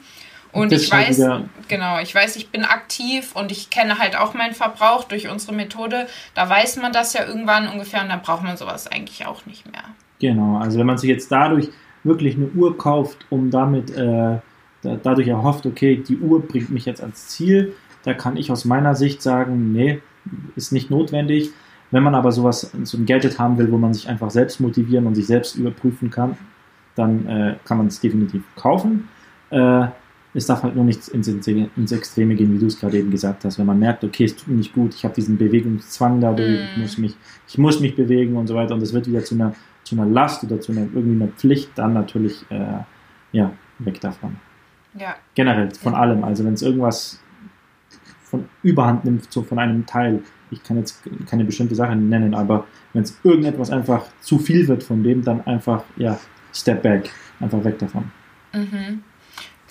Und 0.52 0.70
ich 0.70 0.92
weiß, 0.92 1.16
wieder... 1.18 1.44
genau, 1.68 1.98
ich 2.00 2.14
weiß, 2.14 2.36
ich 2.36 2.50
bin 2.50 2.64
aktiv 2.64 3.30
und 3.34 3.50
ich 3.50 3.70
kenne 3.70 3.98
halt 3.98 4.16
auch 4.16 4.34
meinen 4.34 4.52
Verbrauch 4.52 5.04
durch 5.04 5.28
unsere 5.28 5.54
Methode. 5.54 6.06
Da 6.34 6.48
weiß 6.48 6.76
man 6.76 6.92
das 6.92 7.14
ja 7.14 7.24
irgendwann 7.24 7.68
ungefähr 7.68 8.02
und 8.02 8.10
dann 8.10 8.20
braucht 8.20 8.42
man 8.42 8.56
sowas 8.58 8.86
eigentlich 8.86 9.24
auch 9.24 9.46
nicht 9.46 9.70
mehr. 9.70 9.84
Genau, 10.20 10.58
also 10.58 10.78
wenn 10.78 10.86
man 10.86 10.98
sich 10.98 11.08
jetzt 11.08 11.32
dadurch 11.32 11.70
wirklich 12.04 12.36
eine 12.36 12.48
Uhr 12.48 12.76
kauft, 12.76 13.24
um 13.30 13.50
damit 13.50 13.96
äh, 13.96 14.38
dadurch 14.82 15.28
erhofft, 15.28 15.64
okay, 15.64 15.96
die 15.96 16.18
Uhr 16.18 16.46
bringt 16.46 16.70
mich 16.70 16.84
jetzt 16.84 17.00
ans 17.00 17.28
Ziel, 17.28 17.74
da 18.04 18.12
kann 18.12 18.36
ich 18.36 18.52
aus 18.52 18.64
meiner 18.64 18.94
Sicht 18.94 19.22
sagen, 19.22 19.72
nee, 19.72 20.02
ist 20.56 20.72
nicht 20.72 20.90
notwendig. 20.90 21.50
Wenn 21.90 22.02
man 22.02 22.14
aber 22.14 22.32
sowas, 22.32 22.72
so 22.84 22.96
ein 22.96 23.06
Gadget 23.06 23.38
haben 23.38 23.58
will, 23.58 23.70
wo 23.70 23.76
man 23.76 23.92
sich 23.92 24.08
einfach 24.08 24.30
selbst 24.30 24.60
motivieren 24.60 25.06
und 25.06 25.14
sich 25.14 25.26
selbst 25.26 25.56
überprüfen 25.56 26.10
kann, 26.10 26.36
dann 26.94 27.26
äh, 27.26 27.56
kann 27.64 27.78
man 27.78 27.88
es 27.88 28.00
definitiv 28.00 28.42
kaufen. 28.56 29.08
Äh, 29.50 29.86
es 30.34 30.46
darf 30.46 30.62
halt 30.62 30.74
nur 30.74 30.84
nicht 30.84 31.08
ins, 31.08 31.28
ins 31.28 31.92
Extreme 31.92 32.34
gehen, 32.34 32.54
wie 32.54 32.58
du 32.58 32.66
es 32.66 32.80
gerade 32.80 32.98
eben 32.98 33.10
gesagt 33.10 33.44
hast. 33.44 33.58
Wenn 33.58 33.66
man 33.66 33.78
merkt, 33.78 34.02
okay, 34.02 34.24
es 34.24 34.34
tut 34.34 34.48
mir 34.48 34.54
nicht 34.54 34.72
gut, 34.72 34.94
ich 34.94 35.04
habe 35.04 35.14
diesen 35.14 35.36
Bewegungszwang 35.36 36.20
dadurch, 36.20 36.48
mm. 36.48 36.64
ich, 36.64 36.76
muss 36.78 36.98
mich, 36.98 37.16
ich 37.48 37.58
muss 37.58 37.80
mich 37.80 37.94
bewegen 37.94 38.36
und 38.36 38.46
so 38.46 38.54
weiter 38.54 38.74
und 38.74 38.82
es 38.82 38.94
wird 38.94 39.06
wieder 39.06 39.22
zu 39.22 39.34
einer, 39.34 39.54
zu 39.84 39.94
einer 39.94 40.06
Last 40.06 40.42
oder 40.44 40.60
zu 40.60 40.72
einer 40.72 40.82
irgendwie 40.94 41.22
einer 41.22 41.32
Pflicht, 41.32 41.70
dann 41.74 41.92
natürlich 41.92 42.46
äh, 42.48 42.78
ja, 43.32 43.52
weg 43.78 44.00
davon. 44.00 44.36
Ja. 44.98 45.16
Generell, 45.34 45.70
von 45.74 45.92
ja. 45.92 45.98
allem. 45.98 46.24
Also 46.24 46.44
wenn 46.44 46.54
es 46.54 46.62
irgendwas 46.62 47.20
von 48.32 48.48
Überhand 48.62 49.04
nimmt, 49.04 49.30
so 49.30 49.42
von 49.42 49.58
einem 49.58 49.84
Teil, 49.84 50.22
ich 50.50 50.62
kann 50.64 50.78
jetzt 50.78 51.02
keine 51.28 51.44
bestimmte 51.44 51.74
Sache 51.74 51.94
nennen, 51.94 52.34
aber 52.34 52.66
wenn 52.94 53.02
es 53.02 53.18
irgendetwas 53.22 53.70
einfach 53.70 54.06
zu 54.20 54.38
viel 54.38 54.66
wird 54.66 54.82
von 54.82 55.04
dem, 55.04 55.22
dann 55.22 55.46
einfach, 55.46 55.84
ja, 55.96 56.18
step 56.52 56.82
back, 56.82 57.10
einfach 57.40 57.62
weg 57.62 57.78
davon. 57.78 58.10
Mhm 58.54 59.02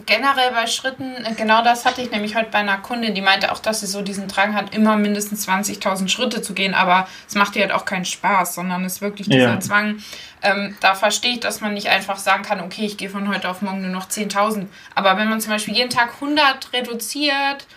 generell 0.06 0.52
bei 0.52 0.68
Schritten, 0.68 1.16
äh, 1.26 1.34
genau 1.36 1.64
das 1.64 1.86
hatte 1.86 2.02
ich 2.02 2.12
nämlich 2.12 2.36
heute 2.36 2.50
bei 2.52 2.60
einer 2.60 2.78
Kundin, 2.78 3.16
die 3.16 3.22
meinte 3.22 3.52
auch, 3.52 3.60
dass 3.60 3.82
sie 3.82 3.88
so 3.88 4.02
diesen 4.02 4.28
Drang 4.28 4.54
hat, 4.56 4.74
immer 4.76 4.98
mindestens 4.98 5.48
20.000 5.48 6.08
Schritte 6.10 6.42
zu 6.42 6.54
gehen, 6.54 6.74
aber 6.74 7.08
es 7.28 7.36
macht 7.36 7.56
ihr 7.56 7.64
halt 7.64 7.72
auch 7.72 7.86
keinen 7.86 8.06
Spaß, 8.06 8.56
sondern 8.56 8.84
es 8.86 8.94
ist 8.94 9.02
wirklich 9.02 9.28
dieser 9.28 9.54
ja. 9.54 9.60
Zwang. 9.60 9.98
Ähm, 10.42 10.76
da 10.80 10.96
verstehe 10.96 11.34
ich, 11.34 11.40
dass 11.40 11.62
man 11.62 11.74
nicht 11.74 11.90
einfach 11.90 12.18
sagen 12.18 12.44
kann, 12.44 12.62
okay, 12.62 12.86
ich 12.86 12.98
gehe 12.98 13.10
von 13.10 13.28
heute 13.28 13.50
auf 13.50 13.62
morgen 13.62 13.82
nur 13.82 13.92
noch 13.92 14.10
10.000. 14.10 14.68
Aber 14.96 15.18
wenn 15.18 15.30
man 15.30 15.40
zum 15.40 15.52
Beispiel 15.52 15.76
jeden 15.76 15.90
Tag 15.90 16.16
100 16.16 16.74
reduziert 16.74 17.68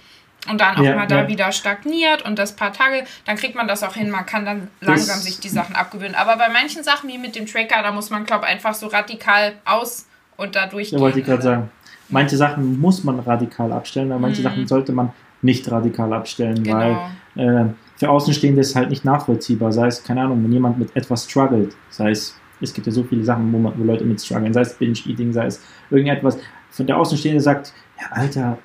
und 0.48 0.60
dann 0.60 0.76
auch 0.76 0.82
ja, 0.82 0.94
mal 0.94 1.06
da 1.06 1.22
ja. 1.22 1.28
wieder 1.28 1.52
stagniert 1.52 2.22
und 2.22 2.38
das 2.38 2.54
paar 2.54 2.72
Tage, 2.72 3.04
dann 3.24 3.36
kriegt 3.36 3.54
man 3.54 3.66
das 3.66 3.82
auch 3.82 3.94
hin. 3.94 4.10
Man 4.10 4.26
kann 4.26 4.44
dann 4.44 4.68
langsam 4.80 5.16
das 5.16 5.24
sich 5.24 5.40
die 5.40 5.48
Sachen 5.48 5.74
abgewöhnen. 5.74 6.14
Aber 6.14 6.36
bei 6.36 6.48
manchen 6.48 6.82
Sachen 6.82 7.08
wie 7.08 7.18
mit 7.18 7.34
dem 7.36 7.46
Tracker, 7.46 7.82
da 7.82 7.92
muss 7.92 8.10
man, 8.10 8.24
glaube 8.24 8.44
ich, 8.44 8.50
einfach 8.50 8.74
so 8.74 8.88
radikal 8.88 9.54
aus 9.64 10.06
und 10.36 10.54
da 10.54 10.66
durchgehen. 10.66 10.98
Ja, 10.98 11.04
wollte 11.04 11.20
ich 11.20 11.26
gerade 11.26 11.42
sagen 11.42 11.70
manche 12.08 12.36
Sachen 12.36 12.80
muss 12.80 13.04
man 13.04 13.20
radikal 13.20 13.72
abstellen, 13.72 14.10
aber 14.12 14.20
manche 14.20 14.40
mhm. 14.40 14.44
Sachen 14.44 14.66
sollte 14.66 14.92
man 14.92 15.10
nicht 15.42 15.70
radikal 15.70 16.12
abstellen, 16.12 16.62
genau. 16.62 17.10
weil 17.36 17.44
äh, 17.44 17.64
für 17.96 18.10
Außenstehende 18.10 18.60
ist 18.60 18.70
es 18.70 18.76
halt 18.76 18.90
nicht 18.90 19.04
nachvollziehbar. 19.04 19.72
Sei 19.72 19.86
es, 19.86 20.02
keine 20.02 20.22
Ahnung, 20.22 20.42
wenn 20.42 20.52
jemand 20.52 20.78
mit 20.78 20.94
etwas 20.96 21.24
struggelt, 21.24 21.76
sei 21.90 22.10
es, 22.10 22.36
es 22.60 22.72
gibt 22.72 22.86
ja 22.86 22.92
so 22.92 23.04
viele 23.04 23.24
Sachen, 23.24 23.52
wo, 23.52 23.58
man, 23.58 23.72
wo 23.76 23.84
Leute 23.84 24.04
mit 24.04 24.20
strugglen, 24.20 24.52
sei 24.52 24.62
es 24.62 24.74
Binge-Eating, 24.74 25.32
sei 25.32 25.46
es 25.46 25.62
irgendetwas, 25.90 26.38
von 26.70 26.86
der 26.86 26.96
Außenstehende 26.96 27.40
sagt, 27.40 27.72
ja, 28.00 28.06
Alter, 28.10 28.58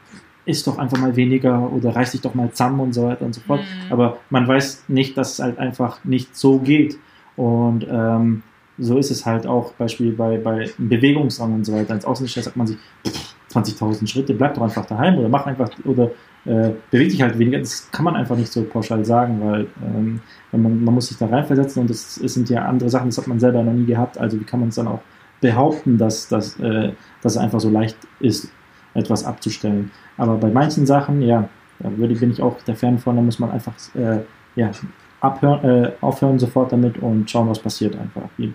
isst 0.50 0.68
doch 0.68 0.78
einfach 0.78 0.98
mal 0.98 1.16
weniger 1.16 1.72
oder 1.72 1.96
reiß 1.96 2.12
dich 2.12 2.22
doch 2.22 2.34
mal 2.34 2.52
zusammen 2.52 2.80
und 2.80 2.94
so 2.94 3.04
weiter 3.04 3.26
und 3.26 3.34
so 3.34 3.42
fort. 3.42 3.62
Mhm. 3.62 3.92
Aber 3.92 4.18
man 4.30 4.48
weiß 4.48 4.86
nicht, 4.88 5.18
dass 5.18 5.34
es 5.34 5.40
halt 5.40 5.60
einfach 5.60 6.04
nicht 6.04 6.36
so 6.36 6.60
geht. 6.60 6.98
Und 7.36 7.86
ähm, 7.90 8.44
so 8.78 8.98
ist 8.98 9.12
es 9.12 9.26
halt 9.26 9.46
auch 9.46 9.74
Beispiel 9.74 10.12
bei, 10.14 10.38
bei 10.38 10.70
Bewegungsrang 10.78 11.54
und 11.54 11.66
so 11.66 11.74
weiter. 11.74 11.94
Als 11.94 12.06
Außenstehender 12.06 12.46
sagt 12.46 12.58
man 12.58 12.68
sich, 12.68 12.78
20.000 13.54 14.08
Schritte, 14.08 14.34
bleib 14.34 14.54
doch 14.56 14.62
einfach 14.62 14.86
daheim 14.86 15.18
oder 15.18 15.30
mach 15.30 15.46
einfach 15.46 15.70
oder 15.86 16.12
äh, 16.46 16.72
beweg 16.92 17.10
dich 17.10 17.22
halt 17.22 17.38
weniger. 17.38 17.60
Das 17.60 17.90
kann 17.92 18.06
man 18.06 18.16
einfach 18.16 18.38
nicht 18.38 18.52
so 18.52 18.64
pauschal 18.64 19.04
sagen, 19.04 19.40
weil 19.44 19.68
ähm, 19.84 20.22
man, 20.52 20.84
man 20.84 20.94
muss 20.94 21.08
sich 21.08 21.18
da 21.18 21.26
reinversetzen 21.28 21.82
und 21.82 21.90
das, 21.90 22.20
das, 22.22 22.34
sind 22.34 22.50
ja 22.50 22.66
andere 22.66 22.90
Sachen, 22.90 23.10
das 23.10 23.18
hat 23.18 23.28
man 23.28 23.40
selber 23.40 23.64
noch 23.64 23.74
nie 23.74 23.86
gehabt. 23.86 24.18
Also 24.18 24.40
wie 24.40 24.44
kann 24.44 24.60
man 24.60 24.70
es 24.70 24.76
dann 24.76 24.88
auch 24.88 25.02
behaupten, 25.42 25.98
dass, 25.98 26.28
dass, 26.28 26.60
äh, 26.60 26.92
dass 27.22 27.34
es 27.34 27.38
einfach 27.38 27.60
so 27.60 27.70
leicht 27.70 27.98
ist, 28.20 28.52
etwas 28.94 29.24
abzustellen. 29.24 29.92
Aber 30.18 30.36
bei 30.38 30.50
manchen 30.50 30.86
Sachen, 30.86 31.22
ja, 31.22 31.48
da 31.80 31.98
würde, 31.98 32.16
bin 32.16 32.32
ich 32.32 32.42
auch 32.42 32.62
der 32.64 32.76
Fan 32.76 33.00
von, 33.00 33.16
da 33.16 33.22
muss 33.22 33.40
man 33.40 33.52
einfach 33.52 33.74
äh, 33.96 34.20
ja, 34.56 34.72
abhören, 35.22 35.64
äh, 35.64 35.92
aufhören 36.02 36.40
sofort 36.40 36.72
damit 36.72 36.98
und 36.98 37.30
schauen, 37.30 37.50
was 37.50 37.60
passiert 37.60 37.96
einfach, 37.98 38.30
wie, 38.38 38.54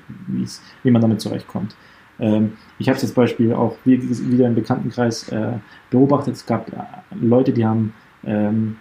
wie 0.82 0.90
man 0.90 1.00
damit 1.00 1.20
zurechtkommt. 1.20 1.74
Ähm, 2.18 2.52
ich 2.78 2.88
habe 2.88 2.96
es 2.96 3.02
jetzt 3.02 3.14
Beispiel 3.14 3.52
auch 3.52 3.76
wieder 3.84 4.46
im 4.46 4.54
Bekanntenkreis 4.54 5.28
äh, 5.30 5.52
beobachtet. 5.90 6.34
Es 6.34 6.46
gab 6.46 6.68
äh, 6.68 6.76
Leute, 7.20 7.52
die 7.52 7.64
haben, 7.66 7.92
ähm, 8.24 8.76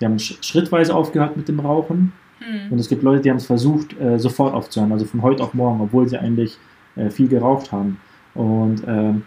die 0.00 0.04
haben 0.04 0.18
schrittweise 0.18 0.94
aufgehört 0.94 1.36
mit 1.36 1.48
dem 1.48 1.60
Rauchen. 1.60 2.12
Mhm. 2.40 2.72
Und 2.72 2.78
es 2.78 2.88
gibt 2.88 3.02
Leute, 3.02 3.22
die 3.22 3.30
haben 3.30 3.38
es 3.38 3.46
versucht, 3.46 3.98
äh, 3.98 4.18
sofort 4.18 4.54
aufzuhören, 4.54 4.92
also 4.92 5.06
von 5.06 5.22
heute 5.22 5.42
auf 5.42 5.54
morgen, 5.54 5.80
obwohl 5.80 6.08
sie 6.08 6.18
eigentlich 6.18 6.58
äh, 6.96 7.08
viel 7.08 7.28
geraucht 7.28 7.72
haben. 7.72 7.98
Und, 8.34 8.82
ähm, 8.86 9.22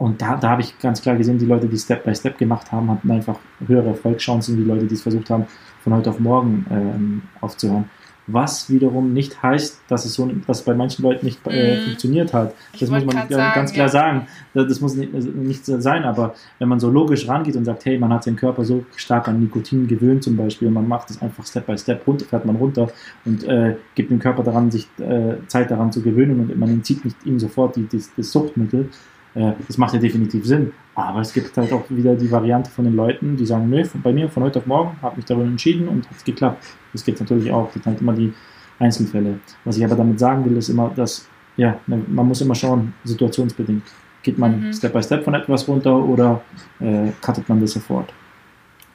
und 0.00 0.20
da, 0.20 0.36
da 0.36 0.50
habe 0.50 0.62
ich 0.62 0.76
ganz 0.80 1.00
klar 1.00 1.14
gesehen, 1.14 1.38
die 1.38 1.46
Leute, 1.46 1.68
die 1.68 1.78
Step 1.78 2.04
by 2.04 2.14
Step 2.14 2.38
gemacht 2.38 2.72
haben, 2.72 2.90
hatten 2.90 3.10
einfach 3.10 3.38
höhere 3.66 3.90
Erfolgschancen, 3.90 4.56
wie 4.56 4.62
die 4.62 4.68
Leute, 4.68 4.86
die 4.86 4.94
es 4.94 5.02
versucht 5.02 5.30
haben, 5.30 5.46
von 5.84 5.94
heute 5.94 6.10
auf 6.10 6.18
morgen 6.18 6.66
ähm, 6.70 7.22
aufzuhören 7.40 7.84
was 8.32 8.70
wiederum 8.70 9.12
nicht 9.12 9.42
heißt, 9.42 9.82
dass 9.88 10.04
es 10.04 10.14
so, 10.14 10.30
dass 10.46 10.62
bei 10.62 10.74
manchen 10.74 11.02
Leuten 11.02 11.26
nicht 11.26 11.40
äh, 11.46 11.80
mm. 11.80 11.84
funktioniert 11.84 12.32
hat. 12.32 12.54
Das 12.78 12.90
muss 12.90 13.04
man 13.04 13.28
sagen, 13.28 13.54
ganz 13.54 13.72
klar 13.72 13.86
ja. 13.86 13.92
sagen. 13.92 14.26
Das 14.54 14.80
muss 14.80 14.94
nicht, 14.94 15.12
nicht 15.12 15.64
sein, 15.64 16.04
aber 16.04 16.34
wenn 16.58 16.68
man 16.68 16.80
so 16.80 16.90
logisch 16.90 17.28
rangeht 17.28 17.56
und 17.56 17.64
sagt, 17.64 17.84
hey, 17.84 17.98
man 17.98 18.12
hat 18.12 18.24
seinen 18.24 18.36
Körper 18.36 18.64
so 18.64 18.84
stark 18.96 19.28
an 19.28 19.40
Nikotin 19.40 19.86
gewöhnt 19.86 20.22
zum 20.22 20.36
Beispiel, 20.36 20.68
und 20.68 20.74
man 20.74 20.88
macht 20.88 21.10
es 21.10 21.20
einfach 21.20 21.46
Step 21.46 21.66
by 21.66 21.76
Step 21.76 22.06
runter, 22.06 22.24
fährt 22.24 22.44
man 22.44 22.56
runter 22.56 22.90
und 23.24 23.44
äh, 23.44 23.76
gibt 23.94 24.10
dem 24.10 24.18
Körper 24.18 24.42
daran, 24.42 24.70
sich 24.70 24.86
äh, 24.98 25.36
Zeit 25.46 25.70
daran 25.70 25.92
zu 25.92 26.02
gewöhnen 26.02 26.40
und 26.40 26.58
man 26.58 26.68
entzieht 26.68 27.04
nicht 27.04 27.16
ihm 27.24 27.38
sofort 27.38 27.76
die, 27.76 27.86
die, 27.86 28.02
das 28.16 28.32
Suchtmittel, 28.32 28.90
das 29.34 29.78
macht 29.78 29.94
ja 29.94 30.00
definitiv 30.00 30.44
Sinn. 30.44 30.72
Aber 30.94 31.20
es 31.20 31.32
gibt 31.32 31.56
halt 31.56 31.72
auch 31.72 31.84
wieder 31.88 32.14
die 32.14 32.30
Variante 32.30 32.70
von 32.70 32.84
den 32.84 32.94
Leuten, 32.94 33.36
die 33.36 33.46
sagen, 33.46 33.70
nö, 33.70 33.82
bei 34.02 34.12
mir 34.12 34.28
von 34.28 34.42
heute 34.42 34.58
auf 34.58 34.66
morgen 34.66 34.96
habe 35.00 35.16
mich 35.16 35.24
darüber 35.24 35.46
entschieden 35.46 35.88
und 35.88 36.08
hat 36.08 36.16
es 36.16 36.24
geklappt. 36.24 36.64
Das 36.92 37.04
gibt 37.04 37.20
natürlich 37.20 37.50
auch, 37.50 37.66
das 37.66 37.74
sind 37.74 37.86
halt 37.86 38.00
immer 38.00 38.12
die 38.12 38.32
Einzelfälle. 38.78 39.38
Was 39.64 39.76
ich 39.76 39.84
aber 39.84 39.94
damit 39.94 40.18
sagen 40.18 40.44
will, 40.44 40.56
ist 40.56 40.68
immer, 40.68 40.90
dass, 40.94 41.28
ja, 41.56 41.78
man 41.86 42.26
muss 42.26 42.40
immer 42.40 42.54
schauen, 42.54 42.92
situationsbedingt. 43.04 43.84
Geht 44.22 44.36
man 44.36 44.66
mhm. 44.66 44.72
Step 44.72 44.92
by 44.92 45.02
Step 45.02 45.24
von 45.24 45.34
etwas 45.34 45.66
runter 45.66 45.96
oder 45.96 46.42
äh, 46.80 47.10
cuttet 47.22 47.48
man 47.48 47.60
das 47.60 47.72
sofort? 47.72 48.12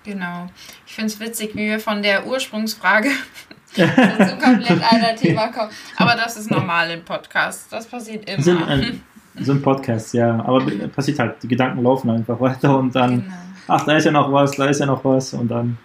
Genau. 0.03 0.47
Ich 0.85 0.93
finde 0.93 1.07
es 1.07 1.19
witzig, 1.19 1.55
wie 1.55 1.67
wir 1.67 1.79
von 1.79 2.03
der 2.03 2.27
Ursprungsfrage 2.27 3.09
zu 3.73 4.37
komplett 4.37 4.93
einer 4.93 5.15
Thema 5.19 5.47
kommen. 5.47 5.71
Aber 5.95 6.15
das 6.15 6.37
ist 6.37 6.51
normal 6.51 6.91
im 6.91 7.03
Podcast. 7.03 7.71
Das 7.71 7.87
passiert 7.87 8.29
immer. 8.29 8.79
Sind 9.35 9.45
so 9.45 9.51
ein 9.51 9.61
Podcast, 9.61 10.13
ja. 10.13 10.43
Aber 10.45 10.65
passiert 10.87 11.19
halt, 11.19 11.43
die 11.43 11.47
Gedanken 11.47 11.83
laufen 11.83 12.09
einfach 12.09 12.39
weiter 12.39 12.77
und 12.77 12.95
dann, 12.95 13.21
genau. 13.21 13.33
ach, 13.67 13.85
da 13.85 13.97
ist 13.97 14.05
ja 14.05 14.11
noch 14.11 14.31
was, 14.31 14.51
da 14.51 14.65
ist 14.65 14.79
ja 14.79 14.85
noch 14.85 15.03
was 15.03 15.33
und 15.33 15.49
dann. 15.49 15.77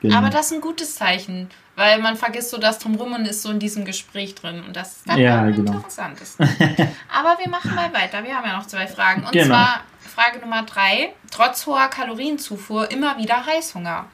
Genau. 0.00 0.16
Aber 0.16 0.30
das 0.30 0.46
ist 0.46 0.52
ein 0.52 0.60
gutes 0.60 0.94
Zeichen, 0.94 1.48
weil 1.74 2.00
man 2.00 2.16
vergisst 2.16 2.50
so 2.50 2.58
das 2.58 2.78
drumherum 2.78 3.14
und 3.14 3.26
ist 3.26 3.42
so 3.42 3.50
in 3.50 3.58
diesem 3.58 3.84
Gespräch 3.84 4.34
drin 4.34 4.62
und 4.66 4.76
das 4.76 4.98
ist 4.98 5.16
ja, 5.16 5.48
genau. 5.50 5.72
interessant. 5.72 6.18
Aber 6.38 7.38
wir 7.42 7.50
machen 7.50 7.74
mal 7.74 7.92
weiter. 7.92 8.22
Wir 8.22 8.36
haben 8.36 8.46
ja 8.46 8.56
noch 8.56 8.66
zwei 8.66 8.86
Fragen. 8.86 9.24
Und 9.24 9.32
genau. 9.32 9.46
zwar 9.46 9.80
Frage 10.00 10.40
Nummer 10.40 10.62
drei: 10.62 11.14
Trotz 11.30 11.66
hoher 11.66 11.88
Kalorienzufuhr 11.88 12.90
immer 12.90 13.18
wieder 13.18 13.44
Heißhunger. 13.44 14.06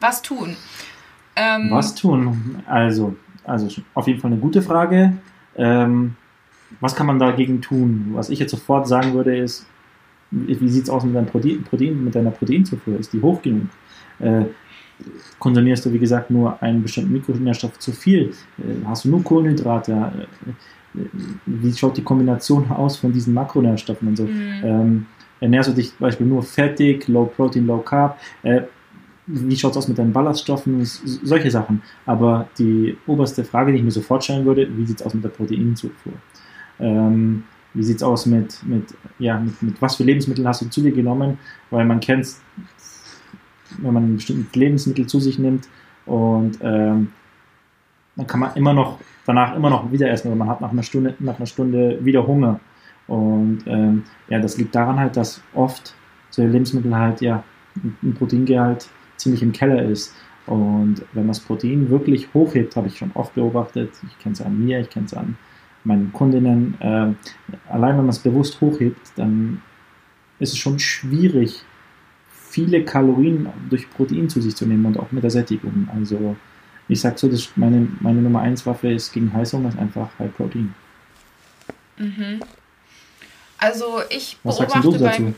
Was 0.00 0.22
tun? 0.22 0.56
Ähm, 1.36 1.68
Was 1.70 1.94
tun? 1.94 2.62
Also, 2.66 3.16
also 3.44 3.68
auf 3.94 4.06
jeden 4.06 4.20
Fall 4.20 4.32
eine 4.32 4.40
gute 4.40 4.60
Frage. 4.60 5.14
Ähm, 5.56 6.16
was 6.80 6.94
kann 6.94 7.06
man 7.06 7.18
dagegen 7.18 7.60
tun? 7.60 8.10
Was 8.12 8.30
ich 8.30 8.38
jetzt 8.38 8.50
sofort 8.50 8.86
sagen 8.86 9.14
würde, 9.14 9.36
ist, 9.36 9.66
wie 10.30 10.68
sieht 10.68 10.84
es 10.84 10.90
aus 10.90 11.04
mit, 11.04 11.14
deinem 11.14 11.26
Protein, 11.26 11.64
Protein, 11.64 12.04
mit 12.04 12.14
deiner 12.14 12.30
Proteinzufuhr? 12.30 12.98
Ist 12.98 13.12
die 13.12 13.22
hoch 13.22 13.40
genug? 13.40 13.68
Äh, 14.18 14.44
konsumierst 15.38 15.86
du, 15.86 15.92
wie 15.92 15.98
gesagt, 15.98 16.30
nur 16.30 16.60
einen 16.62 16.82
bestimmten 16.82 17.12
Mikronährstoff 17.12 17.78
zu 17.78 17.92
viel? 17.92 18.32
Äh, 18.58 18.84
hast 18.86 19.04
du 19.04 19.10
nur 19.10 19.24
Kohlenhydrate? 19.24 19.92
Äh, 19.92 21.00
wie 21.46 21.72
schaut 21.72 21.96
die 21.96 22.02
Kombination 22.02 22.70
aus 22.70 22.96
von 22.96 23.12
diesen 23.12 23.34
Makronährstoffen 23.34 24.08
und 24.08 24.16
so? 24.16 24.24
Mhm. 24.24 24.60
Ähm, 24.62 25.06
ernährst 25.40 25.70
du 25.70 25.74
dich 25.74 25.90
zum 25.90 25.98
Beispiel 26.00 26.26
nur 26.26 26.42
fettig, 26.42 27.06
low 27.08 27.26
protein, 27.26 27.66
low 27.66 27.78
carb, 27.78 28.18
äh, 28.42 28.62
wie 29.26 29.56
schaut 29.56 29.72
es 29.72 29.76
aus 29.78 29.88
mit 29.88 29.98
deinen 29.98 30.12
Ballaststoffen, 30.12 30.84
solche 30.84 31.50
Sachen. 31.50 31.82
Aber 32.06 32.48
die 32.58 32.96
oberste 33.06 33.44
Frage, 33.44 33.72
die 33.72 33.78
ich 33.78 33.84
mir 33.84 33.90
sofort 33.90 34.24
stellen 34.24 34.46
würde, 34.46 34.66
wie 34.74 34.86
sieht 34.86 35.00
es 35.00 35.06
aus 35.06 35.12
mit 35.12 35.22
der 35.22 35.28
Proteinzufuhr? 35.28 36.14
Ähm, 36.80 37.44
wie 37.74 37.82
sieht 37.82 37.96
es 37.96 38.02
aus 38.02 38.26
mit, 38.26 38.62
mit, 38.64 38.94
ja, 39.18 39.38
mit, 39.38 39.62
mit 39.62 39.82
was 39.82 39.96
für 39.96 40.04
Lebensmittel 40.04 40.46
hast 40.46 40.62
du 40.62 40.70
zu 40.70 40.80
dir 40.80 40.92
genommen? 40.92 41.38
Weil 41.70 41.84
man 41.84 42.00
kennt 42.00 42.26
wenn 43.78 43.92
man 43.92 44.16
bestimmte 44.16 44.58
Lebensmittel 44.58 45.06
zu 45.06 45.20
sich 45.20 45.38
nimmt 45.38 45.68
und 46.06 46.58
ähm, 46.62 47.12
dann 48.16 48.26
kann 48.26 48.40
man 48.40 48.54
immer 48.56 48.72
noch 48.72 48.98
danach 49.26 49.54
immer 49.54 49.70
noch 49.70 49.92
wieder 49.92 50.10
essen 50.10 50.28
oder 50.28 50.36
man 50.36 50.48
hat 50.48 50.60
nach 50.60 50.72
einer 50.72 50.82
Stunde, 50.82 51.14
nach 51.18 51.36
einer 51.36 51.46
Stunde 51.46 51.98
wieder 52.04 52.26
Hunger. 52.26 52.60
Und 53.06 53.60
ähm, 53.66 54.04
ja, 54.28 54.38
das 54.38 54.58
liegt 54.58 54.74
daran 54.74 54.98
halt, 54.98 55.16
dass 55.16 55.42
oft 55.54 55.94
solche 56.30 56.50
Lebensmittel 56.50 56.94
halt 56.96 57.20
ja 57.20 57.44
ein 57.76 58.14
Proteingehalt 58.14 58.88
ziemlich 59.16 59.42
im 59.42 59.52
Keller 59.52 59.82
ist. 59.82 60.14
Und 60.46 61.02
wenn 61.12 61.24
man 61.24 61.28
das 61.28 61.40
Protein 61.40 61.90
wirklich 61.90 62.28
hochhebt, 62.32 62.74
habe 62.74 62.88
ich 62.88 62.96
schon 62.96 63.10
oft 63.14 63.34
beobachtet, 63.34 63.90
ich 64.06 64.18
kenne 64.18 64.32
es 64.32 64.40
an 64.40 64.64
mir, 64.64 64.80
ich 64.80 64.88
kenne 64.88 65.06
es 65.06 65.14
an 65.14 65.36
meinen 65.88 66.12
Kundinnen, 66.12 66.74
äh, 66.80 67.12
allein 67.68 67.96
wenn 67.96 68.04
man 68.04 68.10
es 68.10 68.20
bewusst 68.20 68.60
hochhebt, 68.60 69.00
dann 69.16 69.62
ist 70.38 70.52
es 70.52 70.58
schon 70.58 70.78
schwierig, 70.78 71.64
viele 72.30 72.84
Kalorien 72.84 73.48
durch 73.68 73.90
Protein 73.90 74.28
zu 74.28 74.40
sich 74.40 74.54
zu 74.54 74.66
nehmen 74.66 74.86
und 74.86 74.98
auch 74.98 75.10
mit 75.10 75.24
der 75.24 75.30
Sättigung. 75.30 75.88
Also 75.94 76.36
ich 76.88 77.00
sage 77.00 77.18
so, 77.18 77.28
dass 77.28 77.50
meine, 77.56 77.88
meine 78.00 78.20
Nummer 78.20 78.40
1 78.40 78.64
Waffe 78.66 78.90
ist 78.92 79.12
gegen 79.12 79.32
Heißhunger 79.32 79.70
ist 79.70 79.78
einfach 79.78 80.10
High 80.18 80.34
Protein. 80.34 80.74
Mhm. 81.96 82.40
Also 83.58 84.00
ich 84.10 84.38
Was 84.44 84.58
beobachte 84.58 84.98
bei, 84.98 85.34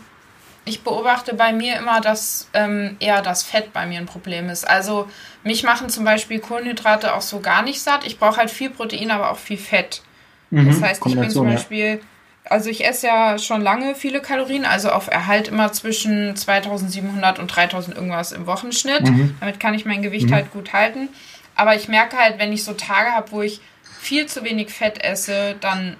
ich 0.66 0.82
beobachte 0.82 1.34
bei 1.34 1.52
mir 1.52 1.78
immer, 1.78 2.00
dass 2.00 2.48
ähm, 2.52 2.96
eher 3.00 3.22
das 3.22 3.42
Fett 3.42 3.72
bei 3.72 3.86
mir 3.86 3.98
ein 3.98 4.06
Problem 4.06 4.48
ist. 4.50 4.68
Also 4.68 5.08
mich 5.42 5.62
machen 5.62 5.88
zum 5.88 6.04
Beispiel 6.04 6.38
Kohlenhydrate 6.38 7.14
auch 7.14 7.22
so 7.22 7.40
gar 7.40 7.62
nicht 7.62 7.80
satt. 7.80 8.04
Ich 8.04 8.18
brauche 8.18 8.36
halt 8.36 8.50
viel 8.50 8.70
Protein, 8.70 9.10
aber 9.10 9.30
auch 9.30 9.38
viel 9.38 9.56
Fett. 9.56 10.02
Mhm, 10.50 10.66
das 10.66 10.82
heißt, 10.82 11.06
ich 11.06 11.14
bin 11.14 11.30
zum 11.30 11.46
Beispiel, 11.46 11.86
ja. 11.86 11.98
also 12.44 12.70
ich 12.70 12.84
esse 12.84 13.06
ja 13.06 13.38
schon 13.38 13.62
lange 13.62 13.94
viele 13.94 14.20
Kalorien, 14.20 14.64
also 14.64 14.90
auf 14.90 15.08
Erhalt 15.08 15.48
immer 15.48 15.72
zwischen 15.72 16.36
2700 16.36 17.38
und 17.38 17.48
3000 17.48 17.96
irgendwas 17.96 18.32
im 18.32 18.46
Wochenschnitt. 18.46 19.08
Mhm. 19.08 19.36
Damit 19.40 19.60
kann 19.60 19.74
ich 19.74 19.84
mein 19.84 20.02
Gewicht 20.02 20.28
mhm. 20.28 20.34
halt 20.34 20.52
gut 20.52 20.72
halten. 20.72 21.08
Aber 21.54 21.74
ich 21.74 21.88
merke 21.88 22.16
halt, 22.16 22.38
wenn 22.38 22.52
ich 22.52 22.64
so 22.64 22.72
Tage 22.72 23.10
habe, 23.10 23.32
wo 23.32 23.42
ich 23.42 23.60
viel 24.00 24.26
zu 24.26 24.44
wenig 24.44 24.70
Fett 24.70 25.02
esse, 25.04 25.56
dann 25.60 25.96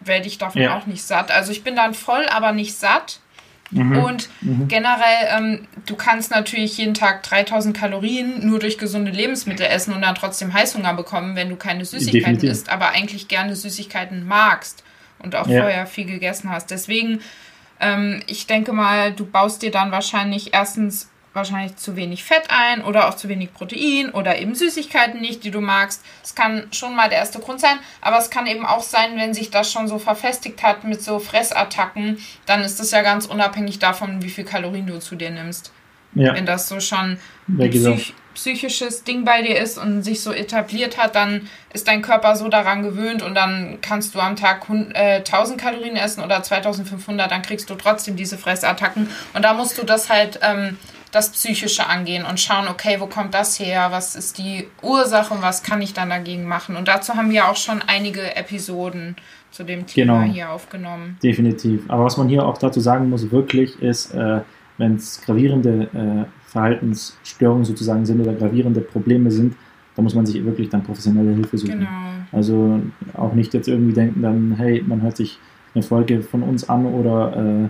werde 0.00 0.26
ich 0.26 0.38
davon 0.38 0.62
ja. 0.62 0.78
auch 0.78 0.86
nicht 0.86 1.02
satt. 1.02 1.30
Also 1.30 1.52
ich 1.52 1.62
bin 1.62 1.76
dann 1.76 1.94
voll, 1.94 2.26
aber 2.26 2.52
nicht 2.52 2.76
satt. 2.76 3.20
Mhm. 3.70 3.98
Und 3.98 4.28
mhm. 4.40 4.68
generell, 4.68 5.28
ähm, 5.36 5.68
du 5.86 5.94
kannst 5.94 6.30
natürlich 6.30 6.76
jeden 6.78 6.94
Tag 6.94 7.22
3000 7.22 7.76
Kalorien 7.76 8.46
nur 8.46 8.58
durch 8.58 8.78
gesunde 8.78 9.10
Lebensmittel 9.10 9.66
essen 9.66 9.94
und 9.94 10.02
dann 10.02 10.14
trotzdem 10.14 10.52
Heißhunger 10.52 10.94
bekommen, 10.94 11.36
wenn 11.36 11.48
du 11.48 11.56
keine 11.56 11.84
Süßigkeiten 11.84 12.34
Definitiv. 12.34 12.50
isst, 12.50 12.68
aber 12.68 12.90
eigentlich 12.90 13.28
gerne 13.28 13.54
Süßigkeiten 13.54 14.26
magst 14.26 14.82
und 15.18 15.36
auch 15.36 15.46
ja. 15.46 15.62
vorher 15.62 15.86
viel 15.86 16.06
gegessen 16.06 16.50
hast. 16.50 16.70
Deswegen, 16.70 17.20
ähm, 17.78 18.22
ich 18.26 18.46
denke 18.46 18.72
mal, 18.72 19.12
du 19.12 19.24
baust 19.24 19.62
dir 19.62 19.70
dann 19.70 19.92
wahrscheinlich 19.92 20.52
erstens 20.52 21.08
wahrscheinlich 21.32 21.76
zu 21.76 21.96
wenig 21.96 22.24
Fett 22.24 22.44
ein 22.48 22.82
oder 22.82 23.08
auch 23.08 23.14
zu 23.14 23.28
wenig 23.28 23.52
Protein 23.54 24.10
oder 24.10 24.38
eben 24.38 24.54
Süßigkeiten 24.54 25.20
nicht, 25.20 25.44
die 25.44 25.50
du 25.50 25.60
magst. 25.60 26.02
Es 26.22 26.34
kann 26.34 26.66
schon 26.72 26.96
mal 26.96 27.08
der 27.08 27.18
erste 27.18 27.38
Grund 27.38 27.60
sein, 27.60 27.78
aber 28.00 28.18
es 28.18 28.30
kann 28.30 28.46
eben 28.46 28.66
auch 28.66 28.82
sein, 28.82 29.16
wenn 29.16 29.34
sich 29.34 29.50
das 29.50 29.70
schon 29.70 29.88
so 29.88 29.98
verfestigt 29.98 30.62
hat 30.62 30.84
mit 30.84 31.02
so 31.02 31.18
Fressattacken, 31.18 32.18
dann 32.46 32.62
ist 32.62 32.80
das 32.80 32.90
ja 32.90 33.02
ganz 33.02 33.26
unabhängig 33.26 33.78
davon, 33.78 34.22
wie 34.22 34.30
viel 34.30 34.44
Kalorien 34.44 34.86
du 34.86 34.98
zu 34.98 35.14
dir 35.14 35.30
nimmst. 35.30 35.72
Ja. 36.14 36.34
Wenn 36.34 36.46
das 36.46 36.68
so 36.68 36.80
schon 36.80 37.18
ein 37.48 37.70
psych 37.70 38.14
psychisches 38.32 39.02
Ding 39.02 39.24
bei 39.24 39.42
dir 39.42 39.58
ist 39.58 39.76
und 39.76 40.02
sich 40.02 40.22
so 40.22 40.32
etabliert 40.32 40.96
hat, 40.96 41.16
dann 41.16 41.48
ist 41.74 41.88
dein 41.88 42.00
Körper 42.00 42.36
so 42.36 42.48
daran 42.48 42.82
gewöhnt 42.82 43.22
und 43.22 43.34
dann 43.34 43.78
kannst 43.82 44.14
du 44.14 44.20
am 44.20 44.36
Tag 44.36 44.64
1000 44.70 45.60
Kalorien 45.60 45.96
essen 45.96 46.22
oder 46.22 46.42
2500, 46.42 47.30
dann 47.30 47.42
kriegst 47.42 47.68
du 47.68 47.74
trotzdem 47.74 48.16
diese 48.16 48.38
Fressattacken 48.38 49.10
und 49.34 49.44
da 49.44 49.52
musst 49.52 49.76
du 49.78 49.84
das 49.84 50.08
halt 50.08 50.38
ähm, 50.42 50.78
das 51.12 51.30
Psychische 51.30 51.86
angehen 51.86 52.24
und 52.24 52.38
schauen, 52.38 52.68
okay, 52.68 52.96
wo 53.00 53.06
kommt 53.06 53.34
das 53.34 53.58
her? 53.58 53.88
Was 53.90 54.14
ist 54.14 54.38
die 54.38 54.68
Ursache 54.82 55.34
und 55.34 55.42
was 55.42 55.62
kann 55.62 55.82
ich 55.82 55.92
dann 55.92 56.10
dagegen 56.10 56.46
machen? 56.46 56.76
Und 56.76 56.88
dazu 56.88 57.14
haben 57.14 57.30
wir 57.30 57.48
auch 57.48 57.56
schon 57.56 57.82
einige 57.86 58.36
Episoden 58.36 59.16
zu 59.50 59.64
dem 59.64 59.86
Thema 59.86 60.22
genau. 60.22 60.32
hier 60.32 60.50
aufgenommen. 60.50 61.18
Definitiv. 61.22 61.82
Aber 61.88 62.04
was 62.04 62.16
man 62.16 62.28
hier 62.28 62.46
auch 62.46 62.58
dazu 62.58 62.80
sagen 62.80 63.10
muss, 63.10 63.30
wirklich 63.30 63.80
ist, 63.82 64.14
äh, 64.14 64.40
wenn 64.78 64.94
es 64.94 65.20
gravierende 65.22 65.88
äh, 65.92 66.50
Verhaltensstörungen 66.50 67.64
sozusagen 67.64 68.06
sind 68.06 68.20
oder 68.20 68.32
gravierende 68.32 68.80
Probleme 68.80 69.30
sind, 69.30 69.56
da 69.96 70.02
muss 70.02 70.14
man 70.14 70.24
sich 70.24 70.44
wirklich 70.44 70.68
dann 70.68 70.84
professionelle 70.84 71.34
Hilfe 71.34 71.58
suchen. 71.58 71.80
Genau. 71.80 71.88
Also 72.32 72.80
auch 73.14 73.32
nicht 73.32 73.52
jetzt 73.54 73.68
irgendwie 73.68 73.92
denken 73.92 74.22
dann, 74.22 74.54
hey, 74.56 74.82
man 74.86 75.02
hört 75.02 75.16
sich 75.16 75.38
eine 75.74 75.82
Folge 75.82 76.22
von 76.22 76.42
uns 76.42 76.68
an 76.68 76.86
oder 76.86 77.36
äh, 77.64 77.68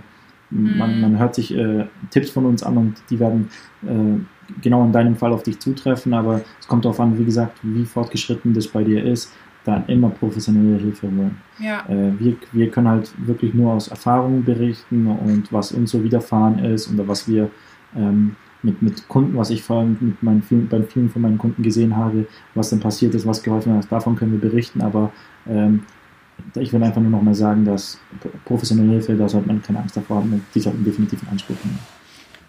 man, 0.51 0.95
mhm. 0.95 1.01
man 1.01 1.19
hört 1.19 1.35
sich 1.35 1.55
äh, 1.55 1.85
Tipps 2.09 2.29
von 2.29 2.45
uns 2.45 2.63
an 2.63 2.77
und 2.77 2.95
die 3.09 3.19
werden 3.19 3.49
äh, 3.83 4.19
genau 4.61 4.83
in 4.83 4.91
deinem 4.91 5.15
Fall 5.15 5.31
auf 5.31 5.43
dich 5.43 5.59
zutreffen, 5.59 6.13
aber 6.13 6.41
es 6.59 6.67
kommt 6.67 6.85
darauf 6.85 6.99
an, 6.99 7.17
wie 7.17 7.25
gesagt, 7.25 7.57
wie 7.63 7.85
fortgeschritten 7.85 8.53
das 8.53 8.67
bei 8.67 8.83
dir 8.83 9.03
ist, 9.03 9.33
dann 9.63 9.85
immer 9.87 10.09
professionelle 10.09 10.77
Hilfe 10.77 11.07
holen. 11.07 11.37
Ja. 11.59 11.85
Äh, 11.87 12.19
wir, 12.19 12.35
wir 12.51 12.69
können 12.69 12.87
halt 12.87 13.11
wirklich 13.25 13.53
nur 13.53 13.73
aus 13.73 13.87
Erfahrungen 13.87 14.43
berichten 14.43 15.07
und 15.07 15.51
was 15.53 15.71
uns 15.71 15.91
so 15.91 16.03
widerfahren 16.03 16.59
ist 16.59 16.91
oder 16.91 17.07
was 17.07 17.27
wir 17.27 17.49
ähm, 17.95 18.35
mit, 18.63 18.81
mit 18.81 19.07
Kunden, 19.07 19.37
was 19.37 19.49
ich 19.49 19.63
vor 19.63 19.79
allem 19.79 19.97
mit 19.99 20.21
meinen 20.21 20.41
vielen, 20.43 20.67
bei 20.67 20.81
vielen 20.83 21.09
von 21.09 21.21
meinen 21.21 21.37
Kunden 21.37 21.63
gesehen 21.63 21.95
habe, 21.95 22.27
was 22.53 22.69
dann 22.69 22.79
passiert 22.79 23.15
ist, 23.15 23.25
was 23.25 23.41
geholfen 23.41 23.73
hat, 23.73 23.91
davon 23.91 24.15
können 24.15 24.33
wir 24.33 24.49
berichten, 24.49 24.81
aber 24.81 25.11
ähm, 25.47 25.83
ich 26.55 26.73
will 26.73 26.83
einfach 26.83 27.01
nur 27.01 27.11
noch 27.11 27.21
mal 27.21 27.33
sagen, 27.33 27.65
dass 27.65 27.99
professionelle 28.45 28.91
Hilfe, 28.91 29.15
da 29.15 29.27
sollte 29.27 29.47
man 29.47 29.61
keine 29.61 29.79
Angst 29.79 29.97
davor 29.97 30.17
haben, 30.17 30.45
die 30.53 30.59
sollten 30.59 30.83
definitiv 30.83 31.21
in 31.23 31.29
Anspruch 31.29 31.55
nehmen. 31.63 31.79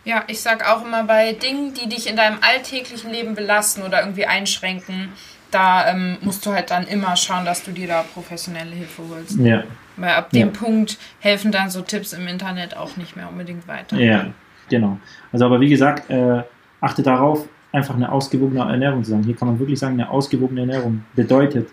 Ja, 0.04 0.24
ich 0.26 0.40
sag 0.40 0.68
auch 0.68 0.84
immer 0.84 1.04
bei 1.04 1.32
Dingen, 1.32 1.74
die 1.74 1.88
dich 1.88 2.08
in 2.08 2.16
deinem 2.16 2.38
alltäglichen 2.40 3.12
Leben 3.12 3.34
belasten 3.34 3.82
oder 3.82 4.00
irgendwie 4.00 4.26
einschränken, 4.26 5.10
da 5.52 5.88
ähm, 5.88 6.16
musst 6.22 6.44
du 6.44 6.52
halt 6.52 6.70
dann 6.70 6.86
immer 6.86 7.14
schauen, 7.16 7.44
dass 7.44 7.62
du 7.62 7.70
dir 7.70 7.86
da 7.86 8.02
professionelle 8.02 8.70
Hilfe 8.70 9.02
holst. 9.08 9.38
Ja. 9.38 9.62
Weil 9.96 10.14
ab 10.14 10.30
dem 10.30 10.48
ja. 10.48 10.58
Punkt 10.58 10.98
helfen 11.20 11.52
dann 11.52 11.70
so 11.70 11.82
Tipps 11.82 12.14
im 12.14 12.26
Internet 12.26 12.76
auch 12.76 12.96
nicht 12.96 13.14
mehr 13.16 13.28
unbedingt 13.28 13.68
weiter. 13.68 13.96
Ja, 13.98 14.26
genau. 14.68 14.98
Also 15.30 15.44
aber 15.44 15.60
wie 15.60 15.68
gesagt, 15.68 16.10
äh, 16.10 16.42
achte 16.80 17.02
darauf, 17.02 17.46
einfach 17.70 17.94
eine 17.94 18.10
ausgewogene 18.10 18.60
Ernährung 18.60 19.04
zu 19.04 19.10
sagen. 19.10 19.22
Hier 19.24 19.36
kann 19.36 19.48
man 19.48 19.58
wirklich 19.58 19.78
sagen, 19.78 19.94
eine 19.94 20.10
ausgewogene 20.10 20.60
Ernährung 20.60 21.04
bedeutet, 21.14 21.68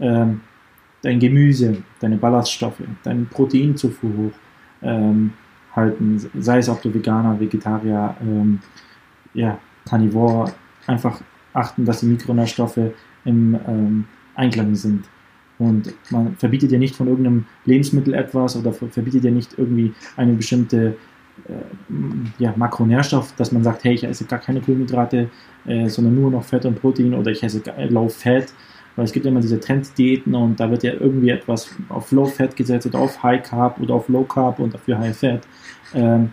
ähm, 0.00 0.40
dein 1.04 1.20
Gemüse, 1.20 1.76
deine 2.00 2.16
Ballaststoffe, 2.16 2.82
dein 3.02 3.26
Proteinzufuhr 3.26 4.10
hoch 4.16 4.32
ähm, 4.82 5.32
halten, 5.76 6.18
sei 6.38 6.58
es 6.58 6.68
ob 6.68 6.80
du 6.82 6.92
Veganer, 6.92 7.38
Vegetarier, 7.38 8.16
ähm, 8.22 8.60
ja, 9.34 9.58
Carnivore, 9.86 10.52
einfach 10.86 11.20
achten, 11.52 11.84
dass 11.84 12.00
die 12.00 12.06
Mikronährstoffe 12.06 12.78
im 13.24 13.58
ähm, 13.66 14.04
Einklang 14.34 14.74
sind. 14.74 15.04
Und 15.58 15.94
man 16.10 16.36
verbietet 16.36 16.70
dir 16.70 16.78
nicht 16.78 16.96
von 16.96 17.06
irgendeinem 17.06 17.46
Lebensmittel 17.64 18.14
etwas 18.14 18.56
oder 18.56 18.72
verbietet 18.72 19.24
dir 19.24 19.30
nicht 19.30 19.58
irgendwie 19.58 19.92
eine 20.16 20.32
bestimmte 20.32 20.96
äh, 21.48 21.52
ja, 22.38 22.54
Makronährstoff, 22.56 23.34
dass 23.36 23.52
man 23.52 23.62
sagt, 23.62 23.84
hey, 23.84 23.94
ich 23.94 24.04
esse 24.04 24.24
gar 24.24 24.38
keine 24.38 24.60
Kohlenhydrate, 24.60 25.28
äh, 25.66 25.88
sondern 25.88 26.14
nur 26.14 26.30
noch 26.30 26.44
Fett 26.44 26.64
und 26.64 26.80
Protein 26.80 27.14
oder 27.14 27.30
ich 27.30 27.42
esse 27.42 27.62
Low 27.88 28.08
Fat 28.08 28.52
weil 28.96 29.04
es 29.04 29.12
gibt 29.12 29.26
immer 29.26 29.40
diese 29.40 29.60
Trenddiäten 29.60 30.34
und 30.34 30.60
da 30.60 30.70
wird 30.70 30.82
ja 30.82 30.92
irgendwie 30.92 31.30
etwas 31.30 31.74
auf 31.88 32.12
Low 32.12 32.26
Fat 32.26 32.56
gesetzt 32.56 32.86
oder 32.86 32.98
auf 33.00 33.22
High 33.22 33.42
Carb 33.42 33.80
oder 33.80 33.94
auf 33.94 34.08
Low 34.08 34.24
Carb 34.24 34.58
und 34.60 34.74
dafür 34.74 34.98
High 34.98 35.16
Fat. 35.16 35.46
Ähm, 35.94 36.32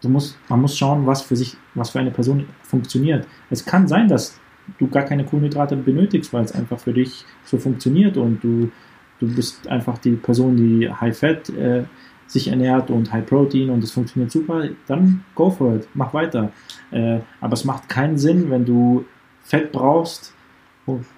du 0.00 0.08
musst, 0.08 0.38
man 0.48 0.60
muss 0.60 0.76
schauen, 0.76 1.06
was 1.06 1.22
für 1.22 1.36
sich, 1.36 1.56
was 1.74 1.90
für 1.90 2.00
eine 2.00 2.10
Person 2.10 2.46
funktioniert. 2.62 3.26
Es 3.50 3.64
kann 3.64 3.88
sein, 3.88 4.08
dass 4.08 4.38
du 4.78 4.88
gar 4.88 5.02
keine 5.02 5.24
Kohlenhydrate 5.24 5.76
benötigst, 5.76 6.32
weil 6.32 6.44
es 6.44 6.52
einfach 6.52 6.78
für 6.78 6.92
dich 6.92 7.24
so 7.44 7.58
funktioniert 7.58 8.16
und 8.16 8.42
du, 8.42 8.70
du 9.18 9.34
bist 9.34 9.68
einfach 9.68 9.98
die 9.98 10.12
Person, 10.12 10.56
die 10.56 10.90
High 10.90 11.16
Fat 11.16 11.48
äh, 11.50 11.84
sich 12.26 12.48
ernährt 12.48 12.90
und 12.90 13.12
High 13.12 13.26
Protein 13.26 13.68
und 13.70 13.84
es 13.84 13.90
funktioniert 13.90 14.30
super, 14.30 14.68
dann 14.86 15.24
go 15.34 15.50
for 15.50 15.76
it, 15.76 15.88
mach 15.94 16.14
weiter. 16.14 16.50
Äh, 16.90 17.18
aber 17.40 17.52
es 17.52 17.64
macht 17.64 17.88
keinen 17.88 18.16
Sinn, 18.16 18.50
wenn 18.50 18.64
du 18.64 19.04
Fett 19.42 19.72
brauchst, 19.72 20.34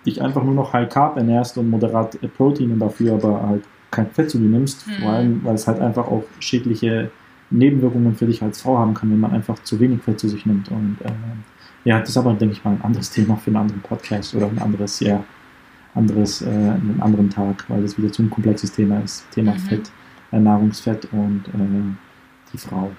dich 0.04 0.20
einfach 0.20 0.44
nur 0.44 0.54
noch 0.54 0.72
High 0.72 0.88
Carb 0.88 1.16
ernährst 1.16 1.56
und 1.56 1.70
moderat 1.70 2.18
Protein 2.36 2.72
und 2.72 2.80
dafür 2.80 3.14
aber 3.14 3.42
halt 3.46 3.64
kein 3.90 4.10
Fett 4.10 4.30
zu 4.30 4.38
dir 4.38 4.48
nimmst, 4.48 4.86
mhm. 4.86 5.02
vor 5.02 5.12
allem, 5.12 5.44
weil 5.44 5.54
es 5.54 5.66
halt 5.66 5.80
einfach 5.80 6.06
auch 6.06 6.24
schädliche 6.40 7.10
Nebenwirkungen 7.50 8.14
für 8.14 8.26
dich 8.26 8.42
als 8.42 8.60
Frau 8.62 8.78
haben 8.78 8.94
kann, 8.94 9.10
wenn 9.10 9.20
man 9.20 9.32
einfach 9.32 9.58
zu 9.62 9.78
wenig 9.80 10.02
Fett 10.02 10.18
zu 10.18 10.28
sich 10.28 10.44
nimmt. 10.44 10.70
Und 10.70 10.98
äh, 11.04 11.10
ja, 11.84 12.00
das 12.00 12.10
ist 12.10 12.16
aber, 12.16 12.34
denke 12.34 12.54
ich 12.54 12.64
mal, 12.64 12.72
ein 12.72 12.82
anderes 12.82 13.10
Thema 13.10 13.36
für 13.36 13.48
einen 13.48 13.56
anderen 13.56 13.82
Podcast 13.82 14.34
oder 14.34 14.46
ein 14.46 14.58
anderes, 14.58 15.00
ja, 15.00 15.22
anderes, 15.94 16.42
äh, 16.42 16.48
einen 16.48 16.98
anderen 17.00 17.30
Tag, 17.30 17.64
weil 17.68 17.82
das 17.82 17.96
wieder 17.96 18.10
zu 18.10 18.22
ein 18.22 18.30
komplexes 18.30 18.72
Thema 18.72 19.00
ist. 19.00 19.30
Thema 19.30 19.52
mhm. 19.52 19.58
Fett, 19.58 19.90
äh, 20.32 20.40
Nahrungsfett 20.40 21.08
und 21.12 21.44
äh, 21.48 22.52
die 22.52 22.58
Frau. 22.58 22.90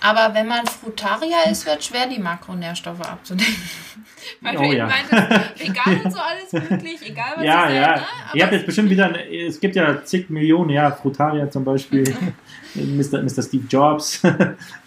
Aber 0.00 0.34
wenn 0.34 0.46
man 0.46 0.66
Frutarier 0.66 1.50
ist, 1.50 1.66
wird 1.66 1.82
schwer, 1.82 2.06
die 2.06 2.20
Makronährstoffe 2.20 3.00
abzudecken. 3.00 3.54
Weil 4.40 4.56
Oh 4.56 4.62
du 4.62 4.76
ja. 4.76 4.86
meintest, 4.86 5.58
vegan 5.58 6.00
und 6.04 6.12
so 6.12 6.18
alles 6.20 6.70
möglich, 6.70 7.00
egal 7.02 7.32
was 7.36 7.44
Ja, 7.44 7.68
es 7.68 7.74
ja. 7.74 7.94
ist, 7.94 8.00
ne? 8.00 8.06
Ihr 8.34 8.42
habt 8.44 8.52
jetzt 8.52 8.66
bestimmt 8.66 8.90
wieder, 8.90 9.30
es 9.32 9.58
gibt 9.58 9.74
ja 9.74 10.04
zig 10.04 10.28
Millionen, 10.28 10.70
ja, 10.70 10.90
Frutaria 10.90 11.50
zum 11.50 11.64
Beispiel, 11.64 12.04
Mr. 12.74 13.22
Mr. 13.22 13.42
Steve 13.42 13.64
Jobs. 13.68 14.22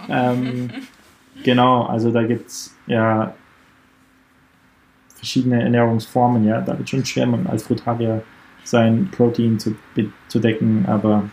ähm, 0.10 0.70
genau, 1.44 1.86
also 1.86 2.12
da 2.12 2.24
gibt 2.24 2.50
es 2.50 2.76
ja 2.88 3.34
verschiedene 5.16 5.62
Ernährungsformen, 5.64 6.46
ja. 6.46 6.62
Da 6.62 6.78
wird 6.78 6.90
schon 6.90 7.06
schwer, 7.06 7.26
man 7.26 7.48
als 7.48 7.64
Frutarier 7.64 8.24
sein 8.64 9.10
Protein 9.12 9.60
zu, 9.60 9.76
zu 10.28 10.40
decken, 10.40 10.86
aber 10.88 11.30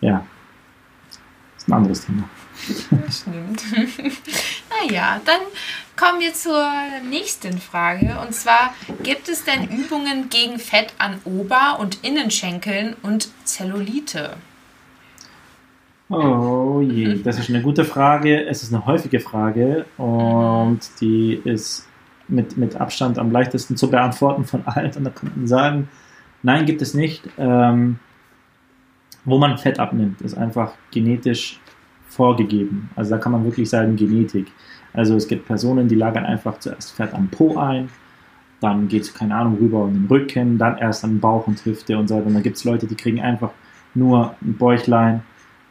ja, 0.00 0.24
ist 1.56 1.68
ein 1.68 1.74
anderes 1.74 2.06
Thema. 2.06 2.24
Das 2.90 3.18
stimmt. 3.20 3.62
naja, 4.82 5.20
dann 5.24 5.40
kommen 5.96 6.20
wir 6.20 6.34
zur 6.34 6.66
nächsten 7.08 7.58
Frage. 7.58 8.18
Und 8.24 8.34
zwar, 8.34 8.74
gibt 9.02 9.28
es 9.28 9.44
denn 9.44 9.68
Übungen 9.68 10.28
gegen 10.28 10.58
Fett 10.58 10.92
an 10.98 11.20
Ober- 11.24 11.78
und 11.78 11.98
Innenschenkeln 12.02 12.96
und 13.02 13.28
Zellulite? 13.44 14.36
Oh 16.08 16.80
je, 16.82 17.22
das 17.22 17.38
ist 17.38 17.50
eine 17.50 17.62
gute 17.62 17.84
Frage. 17.84 18.44
Es 18.46 18.64
ist 18.64 18.74
eine 18.74 18.84
häufige 18.84 19.20
Frage 19.20 19.86
und 19.96 20.80
die 21.00 21.40
ist 21.44 21.86
mit, 22.26 22.56
mit 22.56 22.76
Abstand 22.76 23.18
am 23.18 23.30
leichtesten 23.30 23.76
zu 23.76 23.90
beantworten 23.90 24.44
von 24.44 24.66
allen. 24.66 24.92
Und 24.96 25.04
da 25.04 25.10
kann 25.10 25.32
man 25.36 25.46
sagen, 25.46 25.88
nein, 26.42 26.66
gibt 26.66 26.82
es 26.82 26.94
nicht. 26.94 27.22
Ähm, 27.38 28.00
wo 29.24 29.38
man 29.38 29.58
Fett 29.58 29.78
abnimmt, 29.78 30.20
ist 30.22 30.36
einfach 30.36 30.72
genetisch 30.90 31.60
vorgegeben. 32.10 32.90
Also 32.96 33.12
da 33.12 33.18
kann 33.18 33.32
man 33.32 33.44
wirklich 33.44 33.70
sagen 33.70 33.96
Genetik. 33.96 34.48
Also 34.92 35.16
es 35.16 35.26
gibt 35.28 35.46
Personen, 35.46 35.88
die 35.88 35.94
lagern 35.94 36.26
einfach 36.26 36.58
zuerst 36.58 36.92
Fett 36.92 37.14
am 37.14 37.28
Po 37.28 37.56
ein, 37.56 37.88
dann 38.60 38.88
geht 38.88 39.02
es, 39.02 39.14
keine 39.14 39.34
Ahnung, 39.34 39.56
rüber 39.58 39.86
in 39.86 39.94
den 39.94 40.06
Rücken, 40.06 40.58
dann 40.58 40.76
erst 40.76 41.04
an 41.04 41.12
den 41.12 41.20
Bauch 41.20 41.46
und 41.46 41.64
Hüfte 41.64 41.96
und 41.96 42.08
so 42.08 42.16
weiter. 42.16 42.26
Und 42.26 42.34
dann 42.34 42.42
gibt 42.42 42.56
es 42.56 42.64
Leute, 42.64 42.86
die 42.86 42.94
kriegen 42.94 43.20
einfach 43.20 43.50
nur 43.94 44.34
ein 44.42 44.54
Bäuchlein 44.54 45.22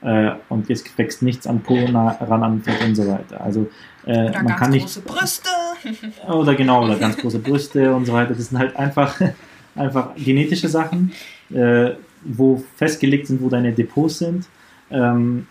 äh, 0.02 0.32
und 0.48 0.70
es 0.70 0.84
wächst 0.98 1.22
nichts 1.22 1.46
an 1.46 1.62
Po 1.62 1.78
na, 1.92 2.12
ran 2.22 2.44
an 2.44 2.62
Fett 2.62 2.84
und 2.84 2.96
so 2.96 3.08
weiter. 3.08 3.42
Also 3.42 3.70
äh, 4.06 4.32
man 4.32 4.56
kann 4.56 4.72
nicht 4.72 4.86
große 4.86 5.02
Brüste? 5.02 5.50
oder 6.28 6.56
genau, 6.56 6.86
oder 6.86 6.96
ganz 6.96 7.18
große 7.18 7.40
Brüste 7.40 7.94
und 7.94 8.06
so 8.06 8.14
weiter. 8.14 8.34
Das 8.34 8.50
sind 8.50 8.58
halt 8.58 8.76
einfach, 8.76 9.20
einfach 9.76 10.16
genetische 10.16 10.70
Sachen, 10.70 11.12
äh, 11.54 11.92
wo 12.24 12.64
festgelegt 12.78 13.28
sind, 13.28 13.42
wo 13.42 13.50
deine 13.50 13.72
Depots 13.72 14.20
sind. 14.20 14.48
Ähm, 14.90 15.48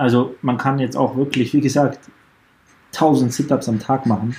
also 0.00 0.34
man 0.40 0.56
kann 0.56 0.78
jetzt 0.78 0.96
auch 0.96 1.14
wirklich, 1.14 1.52
wie 1.52 1.60
gesagt, 1.60 1.98
1000 2.94 3.34
Sit-Ups 3.34 3.68
am 3.68 3.78
Tag 3.80 4.06
machen. 4.06 4.34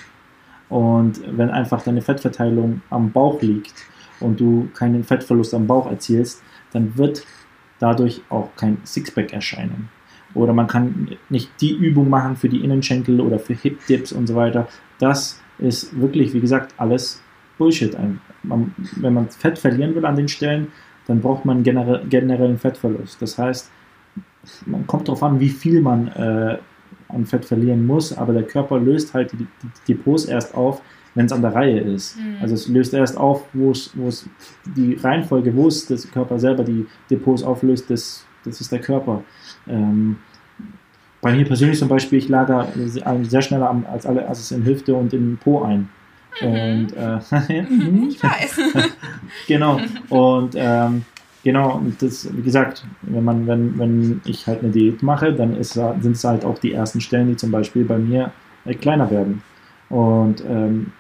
Und 0.70 1.22
wenn 1.38 1.52
einfach 1.52 1.84
deine 1.84 2.02
Fettverteilung 2.02 2.82
am 2.90 3.12
Bauch 3.12 3.44
liegt 3.44 3.76
und 4.20 4.40
du 4.40 4.70
keinen 4.74 5.04
Fettverlust 5.04 5.54
am 5.54 5.68
Bauch 5.68 5.86
erzielst, 5.86 6.42
dann 6.74 6.98
wird 6.98 7.28
dadurch 7.78 8.22
auch 8.30 8.50
kein 8.56 8.80
Sixpack 8.86 9.34
erscheinen. 9.34 9.90
Oder 10.34 10.52
man 10.54 10.66
kann 10.66 11.10
nicht 11.30 11.52
die 11.62 11.74
Übung 11.76 12.10
machen 12.10 12.38
für 12.38 12.50
die 12.50 12.64
Innenschenkel 12.64 13.22
oder 13.22 13.38
für 13.38 13.54
Hip-Dips 13.54 14.14
und 14.14 14.26
so 14.26 14.34
weiter. 14.34 14.68
Das 14.98 15.40
ist 15.60 16.00
wirklich, 16.00 16.34
wie 16.34 16.40
gesagt, 16.40 16.74
alles 16.78 17.22
Bullshit. 17.60 17.96
Wenn 18.42 19.14
man 19.14 19.30
Fett 19.30 19.60
verlieren 19.60 19.94
will 19.94 20.06
an 20.08 20.16
den 20.16 20.28
Stellen, 20.28 20.70
dann 21.06 21.22
braucht 21.22 21.46
man 21.46 21.62
generell, 21.62 22.04
generellen 22.08 22.58
Fettverlust. 22.58 23.22
Das 23.22 23.38
heißt, 23.38 23.70
man 24.66 24.88
kommt 24.88 25.08
darauf 25.08 25.24
an, 25.24 25.40
wie 25.40 25.50
viel 25.50 25.82
man 25.82 26.08
äh, 26.10 26.58
an 27.10 27.26
Fett 27.26 27.46
verlieren 27.46 27.86
muss, 27.86 28.18
aber 28.18 28.34
der 28.34 28.44
Körper 28.44 28.80
löst 28.80 29.14
halt 29.14 29.32
die, 29.34 29.38
die, 29.38 29.48
die 29.88 29.94
Depots 29.94 30.26
erst 30.26 30.56
auf, 30.56 30.82
wenn 31.14 31.26
es 31.26 31.32
an 31.34 31.42
der 31.42 31.54
Reihe 31.54 31.80
ist. 31.80 32.18
Mhm. 32.18 32.38
Also 32.42 32.56
es 32.56 32.68
löst 32.68 32.94
erst 32.94 33.18
auf, 33.18 33.46
wo 33.54 33.72
es, 33.72 33.94
die 34.76 34.96
Reihenfolge, 34.96 35.56
wo 35.56 35.68
es 35.68 35.86
das 35.86 36.10
Körper 36.10 36.40
selber 36.40 36.64
die 36.64 36.86
Depots 37.10 37.44
auflöst, 37.44 37.90
das, 37.90 38.26
das 38.46 38.62
ist 38.62 38.72
der 38.72 38.80
Körper. 38.80 39.24
Ähm, 39.68 40.18
bei 41.22 41.34
mir 41.34 41.46
persönlich 41.46 41.78
zum 41.78 41.88
Beispiel, 41.88 42.18
ich 42.18 42.30
lager 42.30 42.68
sehr 42.76 43.42
schneller 43.42 43.84
als 43.92 44.06
alle 44.08 44.28
als 44.28 44.40
es 44.40 44.52
in 44.52 44.66
Hüfte 44.66 44.96
und 44.96 45.14
in 45.14 45.38
Po 45.38 45.62
ein. 45.62 45.90
Und 46.42 46.94
äh, 46.94 47.20
Ich 48.10 48.24
weiß. 48.24 48.60
genau. 49.48 49.80
Und 50.10 50.56
ähm, 50.56 51.04
genau, 51.44 51.78
und 51.78 52.02
das, 52.02 52.36
wie 52.36 52.42
gesagt, 52.42 52.86
wenn 53.02 53.24
man, 53.24 53.48
wenn, 53.48 53.78
wenn 53.78 54.22
ich 54.26 54.48
halt 54.48 54.62
eine 54.62 54.72
Diät 54.72 55.04
mache, 55.04 55.34
dann 55.34 55.56
ist, 55.56 55.74
sind 55.74 56.16
es 56.16 56.24
halt 56.24 56.46
auch 56.46 56.60
die 56.60 56.74
ersten 56.74 57.02
Stellen, 57.02 57.28
die 57.28 57.36
zum 57.36 57.52
Beispiel 57.52 57.86
bei 57.86 57.98
mir 57.98 58.32
äh, 58.66 58.74
kleiner 58.74 59.10
werden. 59.10 59.42
Und 59.90 60.44
ähm, 60.48 60.92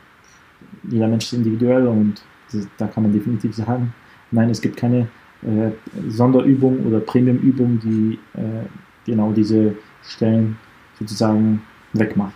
jeder 0.84 1.08
Mensch 1.08 1.26
ist 1.26 1.34
individuell 1.34 1.88
und 1.88 2.22
das, 2.52 2.68
da 2.78 2.88
kann 2.88 3.04
man 3.04 3.14
definitiv 3.14 3.56
sagen, 3.56 3.94
nein, 4.32 4.50
es 4.50 4.62
gibt 4.62 4.78
keine 4.78 5.08
äh, 5.44 5.72
Sonderübung 6.10 6.86
oder 6.86 7.00
Premiumübung, 7.00 7.80
die 7.80 8.20
äh, 8.34 8.66
genau 9.06 9.32
diese 9.32 9.76
Stellen 10.04 10.58
sozusagen 11.00 11.62
wegmacht. 11.94 12.34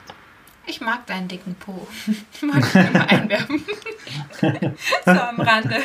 Ich 0.68 0.82
mag 0.82 1.06
deinen 1.06 1.28
dicken 1.28 1.56
Po. 1.56 1.88
Wollte 2.41 2.68
ich 2.68 2.74
nur 2.74 2.91
mal 2.91 3.08
einwerfen. 3.08 3.62
so 5.06 5.12
am 5.12 5.39
Rande. 5.39 5.76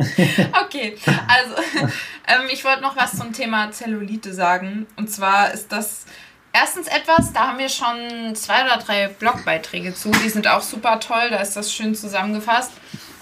Okay, 0.64 0.96
also 1.28 1.54
ähm, 2.26 2.48
ich 2.52 2.64
wollte 2.64 2.82
noch 2.82 2.96
was 2.96 3.16
zum 3.16 3.32
Thema 3.32 3.70
Zellulite 3.70 4.32
sagen. 4.32 4.86
Und 4.96 5.10
zwar 5.10 5.52
ist 5.52 5.72
das 5.72 6.04
erstens 6.52 6.88
etwas, 6.88 7.32
da 7.32 7.48
haben 7.48 7.58
wir 7.58 7.68
schon 7.68 8.34
zwei 8.34 8.64
oder 8.64 8.78
drei 8.78 9.08
Blogbeiträge 9.08 9.94
zu. 9.94 10.10
Die 10.10 10.28
sind 10.28 10.48
auch 10.48 10.62
super 10.62 11.00
toll, 11.00 11.30
da 11.30 11.36
ist 11.38 11.56
das 11.56 11.72
schön 11.72 11.94
zusammengefasst. 11.94 12.72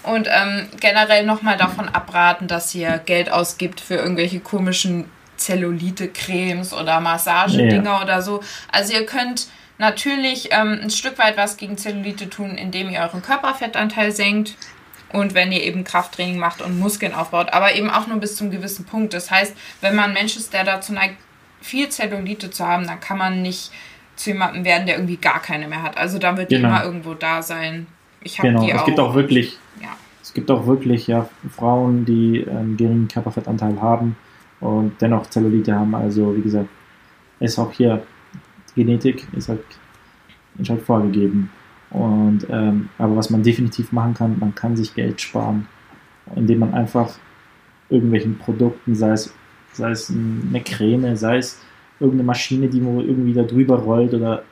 Und 0.03 0.27
ähm, 0.31 0.69
generell 0.79 1.25
nochmal 1.25 1.57
davon 1.57 1.89
abraten, 1.89 2.47
dass 2.47 2.73
ihr 2.73 2.99
Geld 3.05 3.31
ausgibt 3.31 3.81
für 3.81 3.95
irgendwelche 3.95 4.39
komischen 4.39 5.09
Zellulite-Cremes 5.35 6.73
oder 6.73 6.99
Massagedinger 7.01 8.01
oder 8.01 8.21
so. 8.21 8.41
Also 8.71 8.93
ihr 8.93 9.05
könnt 9.05 9.47
natürlich 9.77 10.49
ähm, 10.51 10.79
ein 10.81 10.89
Stück 10.89 11.17
weit 11.17 11.37
was 11.37 11.57
gegen 11.57 11.77
Zellulite 11.77 12.29
tun, 12.29 12.57
indem 12.57 12.89
ihr 12.89 13.01
euren 13.01 13.21
Körperfettanteil 13.21 14.11
senkt 14.11 14.55
und 15.13 15.33
wenn 15.33 15.51
ihr 15.51 15.63
eben 15.63 15.83
Krafttraining 15.83 16.37
macht 16.37 16.61
und 16.61 16.79
Muskeln 16.79 17.13
aufbaut, 17.13 17.49
aber 17.51 17.75
eben 17.75 17.89
auch 17.89 18.07
nur 18.07 18.17
bis 18.19 18.35
zum 18.35 18.51
gewissen 18.51 18.85
Punkt. 18.85 19.13
Das 19.13 19.31
heißt, 19.31 19.55
wenn 19.81 19.95
man 19.95 20.05
ein 20.05 20.13
Mensch 20.13 20.35
ist, 20.37 20.53
der 20.53 20.63
dazu 20.63 20.93
neigt, 20.93 21.15
viel 21.61 21.89
Zellulite 21.89 22.51
zu 22.51 22.65
haben, 22.67 22.87
dann 22.87 22.99
kann 22.99 23.17
man 23.17 23.41
nicht 23.41 23.71
zu 24.15 24.31
jemandem 24.31 24.65
werden, 24.65 24.85
der 24.85 24.95
irgendwie 24.95 25.17
gar 25.17 25.41
keine 25.41 25.67
mehr 25.67 25.81
hat. 25.81 25.97
Also 25.97 26.19
da 26.19 26.37
wird 26.37 26.51
die 26.51 26.55
Genau. 26.55 26.69
immer 26.69 26.83
irgendwo 26.83 27.13
da 27.13 27.41
sein. 27.41 27.87
Ich 28.21 28.37
habe 28.37 28.49
Genau, 28.49 28.63
die 28.65 28.71
es 28.71 28.79
auch. 28.81 28.85
gibt 28.85 28.99
auch 28.99 29.15
wirklich 29.15 29.57
Ja. 29.81 29.89
Es 30.21 30.33
gibt 30.33 30.51
auch 30.51 30.67
wirklich 30.67 31.07
ja, 31.07 31.27
Frauen, 31.55 32.05
die 32.05 32.45
einen 32.47 32.77
geringen 32.77 33.07
Körperfettanteil 33.07 33.81
haben 33.81 34.15
und 34.59 34.93
dennoch 35.01 35.27
Zellulite 35.27 35.73
haben. 35.73 35.95
Also 35.95 36.35
wie 36.37 36.41
gesagt, 36.41 36.67
ist 37.39 37.57
auch 37.57 37.71
hier 37.71 38.03
Genetik 38.75 39.25
ist 39.35 39.49
halt, 39.49 39.63
ist 40.59 40.69
halt 40.69 40.81
vorgegeben. 40.83 41.49
Und 41.91 42.45
ähm, 42.49 42.89
aber 42.97 43.15
was 43.15 43.29
man 43.29 43.41
definitiv 43.43 43.91
machen 43.91 44.13
kann, 44.13 44.37
man 44.39 44.53
kann 44.53 44.75
sich 44.75 44.93
Geld 44.93 45.19
sparen, 45.21 45.67
indem 46.35 46.59
man 46.59 46.73
einfach 46.73 47.15
irgendwelchen 47.89 48.37
Produkten, 48.37 48.93
sei 48.95 49.11
es, 49.11 49.33
sei 49.73 49.91
es 49.91 50.11
eine 50.11 50.61
Creme, 50.61 51.15
sei 51.15 51.37
es 51.37 51.59
irgendeine 51.99 52.27
Maschine, 52.27 52.67
die 52.67 52.83
wo 52.83 53.01
irgendwie 53.01 53.33
da 53.33 53.43
drüber 53.43 53.79
rollt 53.79 54.13
oder 54.13 54.43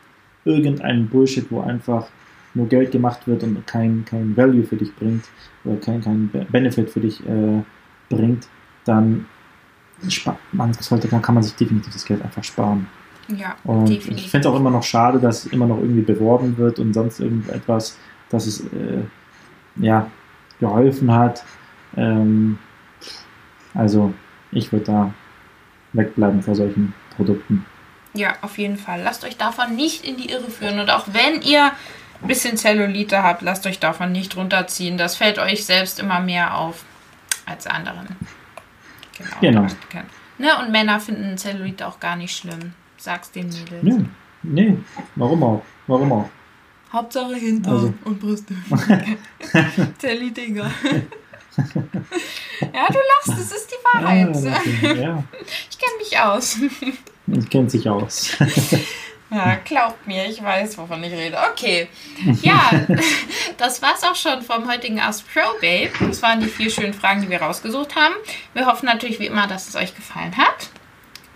irgendein 0.45 1.07
Bullshit, 1.07 1.45
wo 1.51 1.61
einfach 1.61 2.07
nur 2.55 2.67
Geld 2.67 2.91
gemacht 2.91 3.27
wird 3.27 3.43
und 3.43 3.65
kein, 3.67 4.03
kein 4.05 4.35
Value 4.35 4.63
für 4.63 4.75
dich 4.75 4.95
bringt 4.95 5.25
oder 5.63 5.77
kein, 5.77 6.01
kein 6.01 6.29
Be- 6.29 6.47
Benefit 6.49 6.89
für 6.89 7.01
dich 7.01 7.23
äh, 7.27 7.61
bringt, 8.09 8.47
dann 8.85 9.25
man 10.51 10.73
sollte, 10.73 11.07
dann 11.07 11.21
kann 11.21 11.35
man 11.35 11.43
sich 11.43 11.55
definitiv 11.55 11.93
das 11.93 12.05
Geld 12.05 12.21
einfach 12.21 12.43
sparen. 12.43 12.87
Ja, 13.35 13.55
Und 13.63 13.89
definitiv. 13.89 14.25
ich 14.25 14.31
finde 14.31 14.47
es 14.47 14.53
auch 14.53 14.57
immer 14.57 14.69
noch 14.69 14.83
schade, 14.83 15.19
dass 15.19 15.45
immer 15.45 15.65
noch 15.65 15.77
irgendwie 15.77 16.01
beworben 16.01 16.57
wird 16.57 16.79
und 16.79 16.93
sonst 16.93 17.19
irgendetwas, 17.19 17.97
dass 18.29 18.45
es 18.47 18.61
äh, 18.61 19.03
ja 19.75 20.09
geholfen 20.59 21.13
hat. 21.13 21.43
Ähm, 21.95 22.57
also 23.73 24.13
ich 24.51 24.71
würde 24.71 24.85
da 24.85 25.13
wegbleiben 25.93 26.41
vor 26.41 26.55
solchen 26.55 26.93
Produkten. 27.15 27.65
Ja, 28.13 28.35
auf 28.41 28.57
jeden 28.57 28.77
Fall. 28.77 29.01
Lasst 29.03 29.25
euch 29.25 29.37
davon 29.37 29.75
nicht 29.75 30.05
in 30.05 30.17
die 30.17 30.29
Irre 30.29 30.49
führen. 30.49 30.79
Und 30.79 30.89
auch 30.89 31.07
wenn 31.11 31.41
ihr 31.41 31.71
ein 32.21 32.27
bisschen 32.27 32.57
Zellulite 32.57 33.21
habt, 33.23 33.41
lasst 33.41 33.67
euch 33.67 33.79
davon 33.79 34.11
nicht 34.11 34.35
runterziehen. 34.35 34.97
Das 34.97 35.15
fällt 35.15 35.37
euch 35.37 35.65
selbst 35.65 35.99
immer 35.99 36.19
mehr 36.19 36.57
auf 36.57 36.83
als 37.45 37.67
anderen. 37.67 38.07
Genau. 39.41 39.67
Ne, 40.37 40.49
und 40.59 40.71
Männer 40.71 40.99
finden 40.99 41.37
Zellulite 41.37 41.87
auch 41.87 41.99
gar 41.99 42.15
nicht 42.15 42.35
schlimm. 42.35 42.73
Sag's 42.97 43.31
den 43.31 43.47
Mädels. 43.47 43.83
Nee, 43.83 44.05
nee, 44.43 44.77
warum 45.15 45.43
auch? 45.43 45.61
Warum 45.87 46.11
auch? 46.11 46.29
Hauptsache 46.91 47.35
Hintern 47.35 47.73
Also. 47.73 47.93
und 48.05 48.19
Brüste. 48.19 48.55
Zellulite 49.97 50.41
egal. 50.41 50.71
ja, 51.57 52.87
du 52.87 52.99
lachst, 52.99 53.29
das 53.29 53.51
ist 53.51 53.71
die 53.71 53.97
Wahrheit. 53.97 54.35
Ah, 54.35 54.59
okay, 54.59 55.01
ja. 55.01 55.23
Ich 55.69 55.77
kenne 55.77 55.97
mich 55.99 56.19
aus. 56.19 56.57
Ich 57.27 57.49
kennt 57.49 57.71
sich 57.71 57.89
aus. 57.89 58.37
Ja, 59.29 59.55
glaubt 59.55 60.07
mir, 60.07 60.25
ich 60.27 60.41
weiß, 60.41 60.77
wovon 60.77 61.03
ich 61.03 61.11
rede. 61.11 61.37
Okay. 61.51 61.89
Ja, 62.41 62.69
das 63.57 63.81
war's 63.81 64.03
auch 64.03 64.15
schon 64.15 64.41
vom 64.41 64.71
heutigen 64.71 64.99
Ask 64.99 65.25
Pro 65.33 65.41
Babe. 65.59 65.91
Das 65.99 66.21
waren 66.21 66.39
die 66.39 66.45
vier 66.45 66.69
schönen 66.69 66.93
Fragen, 66.93 67.21
die 67.21 67.29
wir 67.29 67.41
rausgesucht 67.41 67.95
haben. 67.95 68.13
Wir 68.53 68.65
hoffen 68.67 68.85
natürlich 68.85 69.19
wie 69.19 69.25
immer, 69.25 69.47
dass 69.47 69.67
es 69.67 69.75
euch 69.75 69.93
gefallen 69.95 70.37
hat 70.37 70.69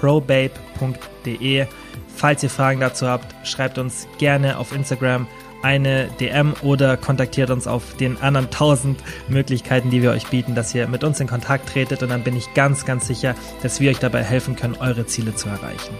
www.probabe.de. 0.00 1.66
Falls 2.14 2.42
ihr 2.42 2.50
Fragen 2.50 2.80
dazu 2.80 3.06
habt, 3.06 3.34
schreibt 3.46 3.78
uns 3.78 4.08
gerne 4.18 4.58
auf 4.58 4.74
Instagram 4.74 5.26
eine 5.62 6.08
DM 6.20 6.54
oder 6.62 6.96
kontaktiert 6.96 7.50
uns 7.50 7.66
auf 7.66 7.94
den 7.96 8.20
anderen 8.22 8.50
tausend 8.50 9.00
Möglichkeiten, 9.28 9.90
die 9.90 10.00
wir 10.02 10.12
euch 10.12 10.26
bieten, 10.28 10.54
dass 10.54 10.74
ihr 10.74 10.86
mit 10.86 11.02
uns 11.02 11.18
in 11.18 11.26
Kontakt 11.26 11.68
tretet 11.68 12.02
und 12.02 12.10
dann 12.10 12.22
bin 12.22 12.36
ich 12.36 12.54
ganz, 12.54 12.84
ganz 12.84 13.06
sicher, 13.06 13.34
dass 13.62 13.80
wir 13.80 13.90
euch 13.90 13.98
dabei 13.98 14.22
helfen 14.22 14.54
können, 14.54 14.76
eure 14.78 15.06
Ziele 15.06 15.34
zu 15.34 15.48
erreichen. 15.48 15.94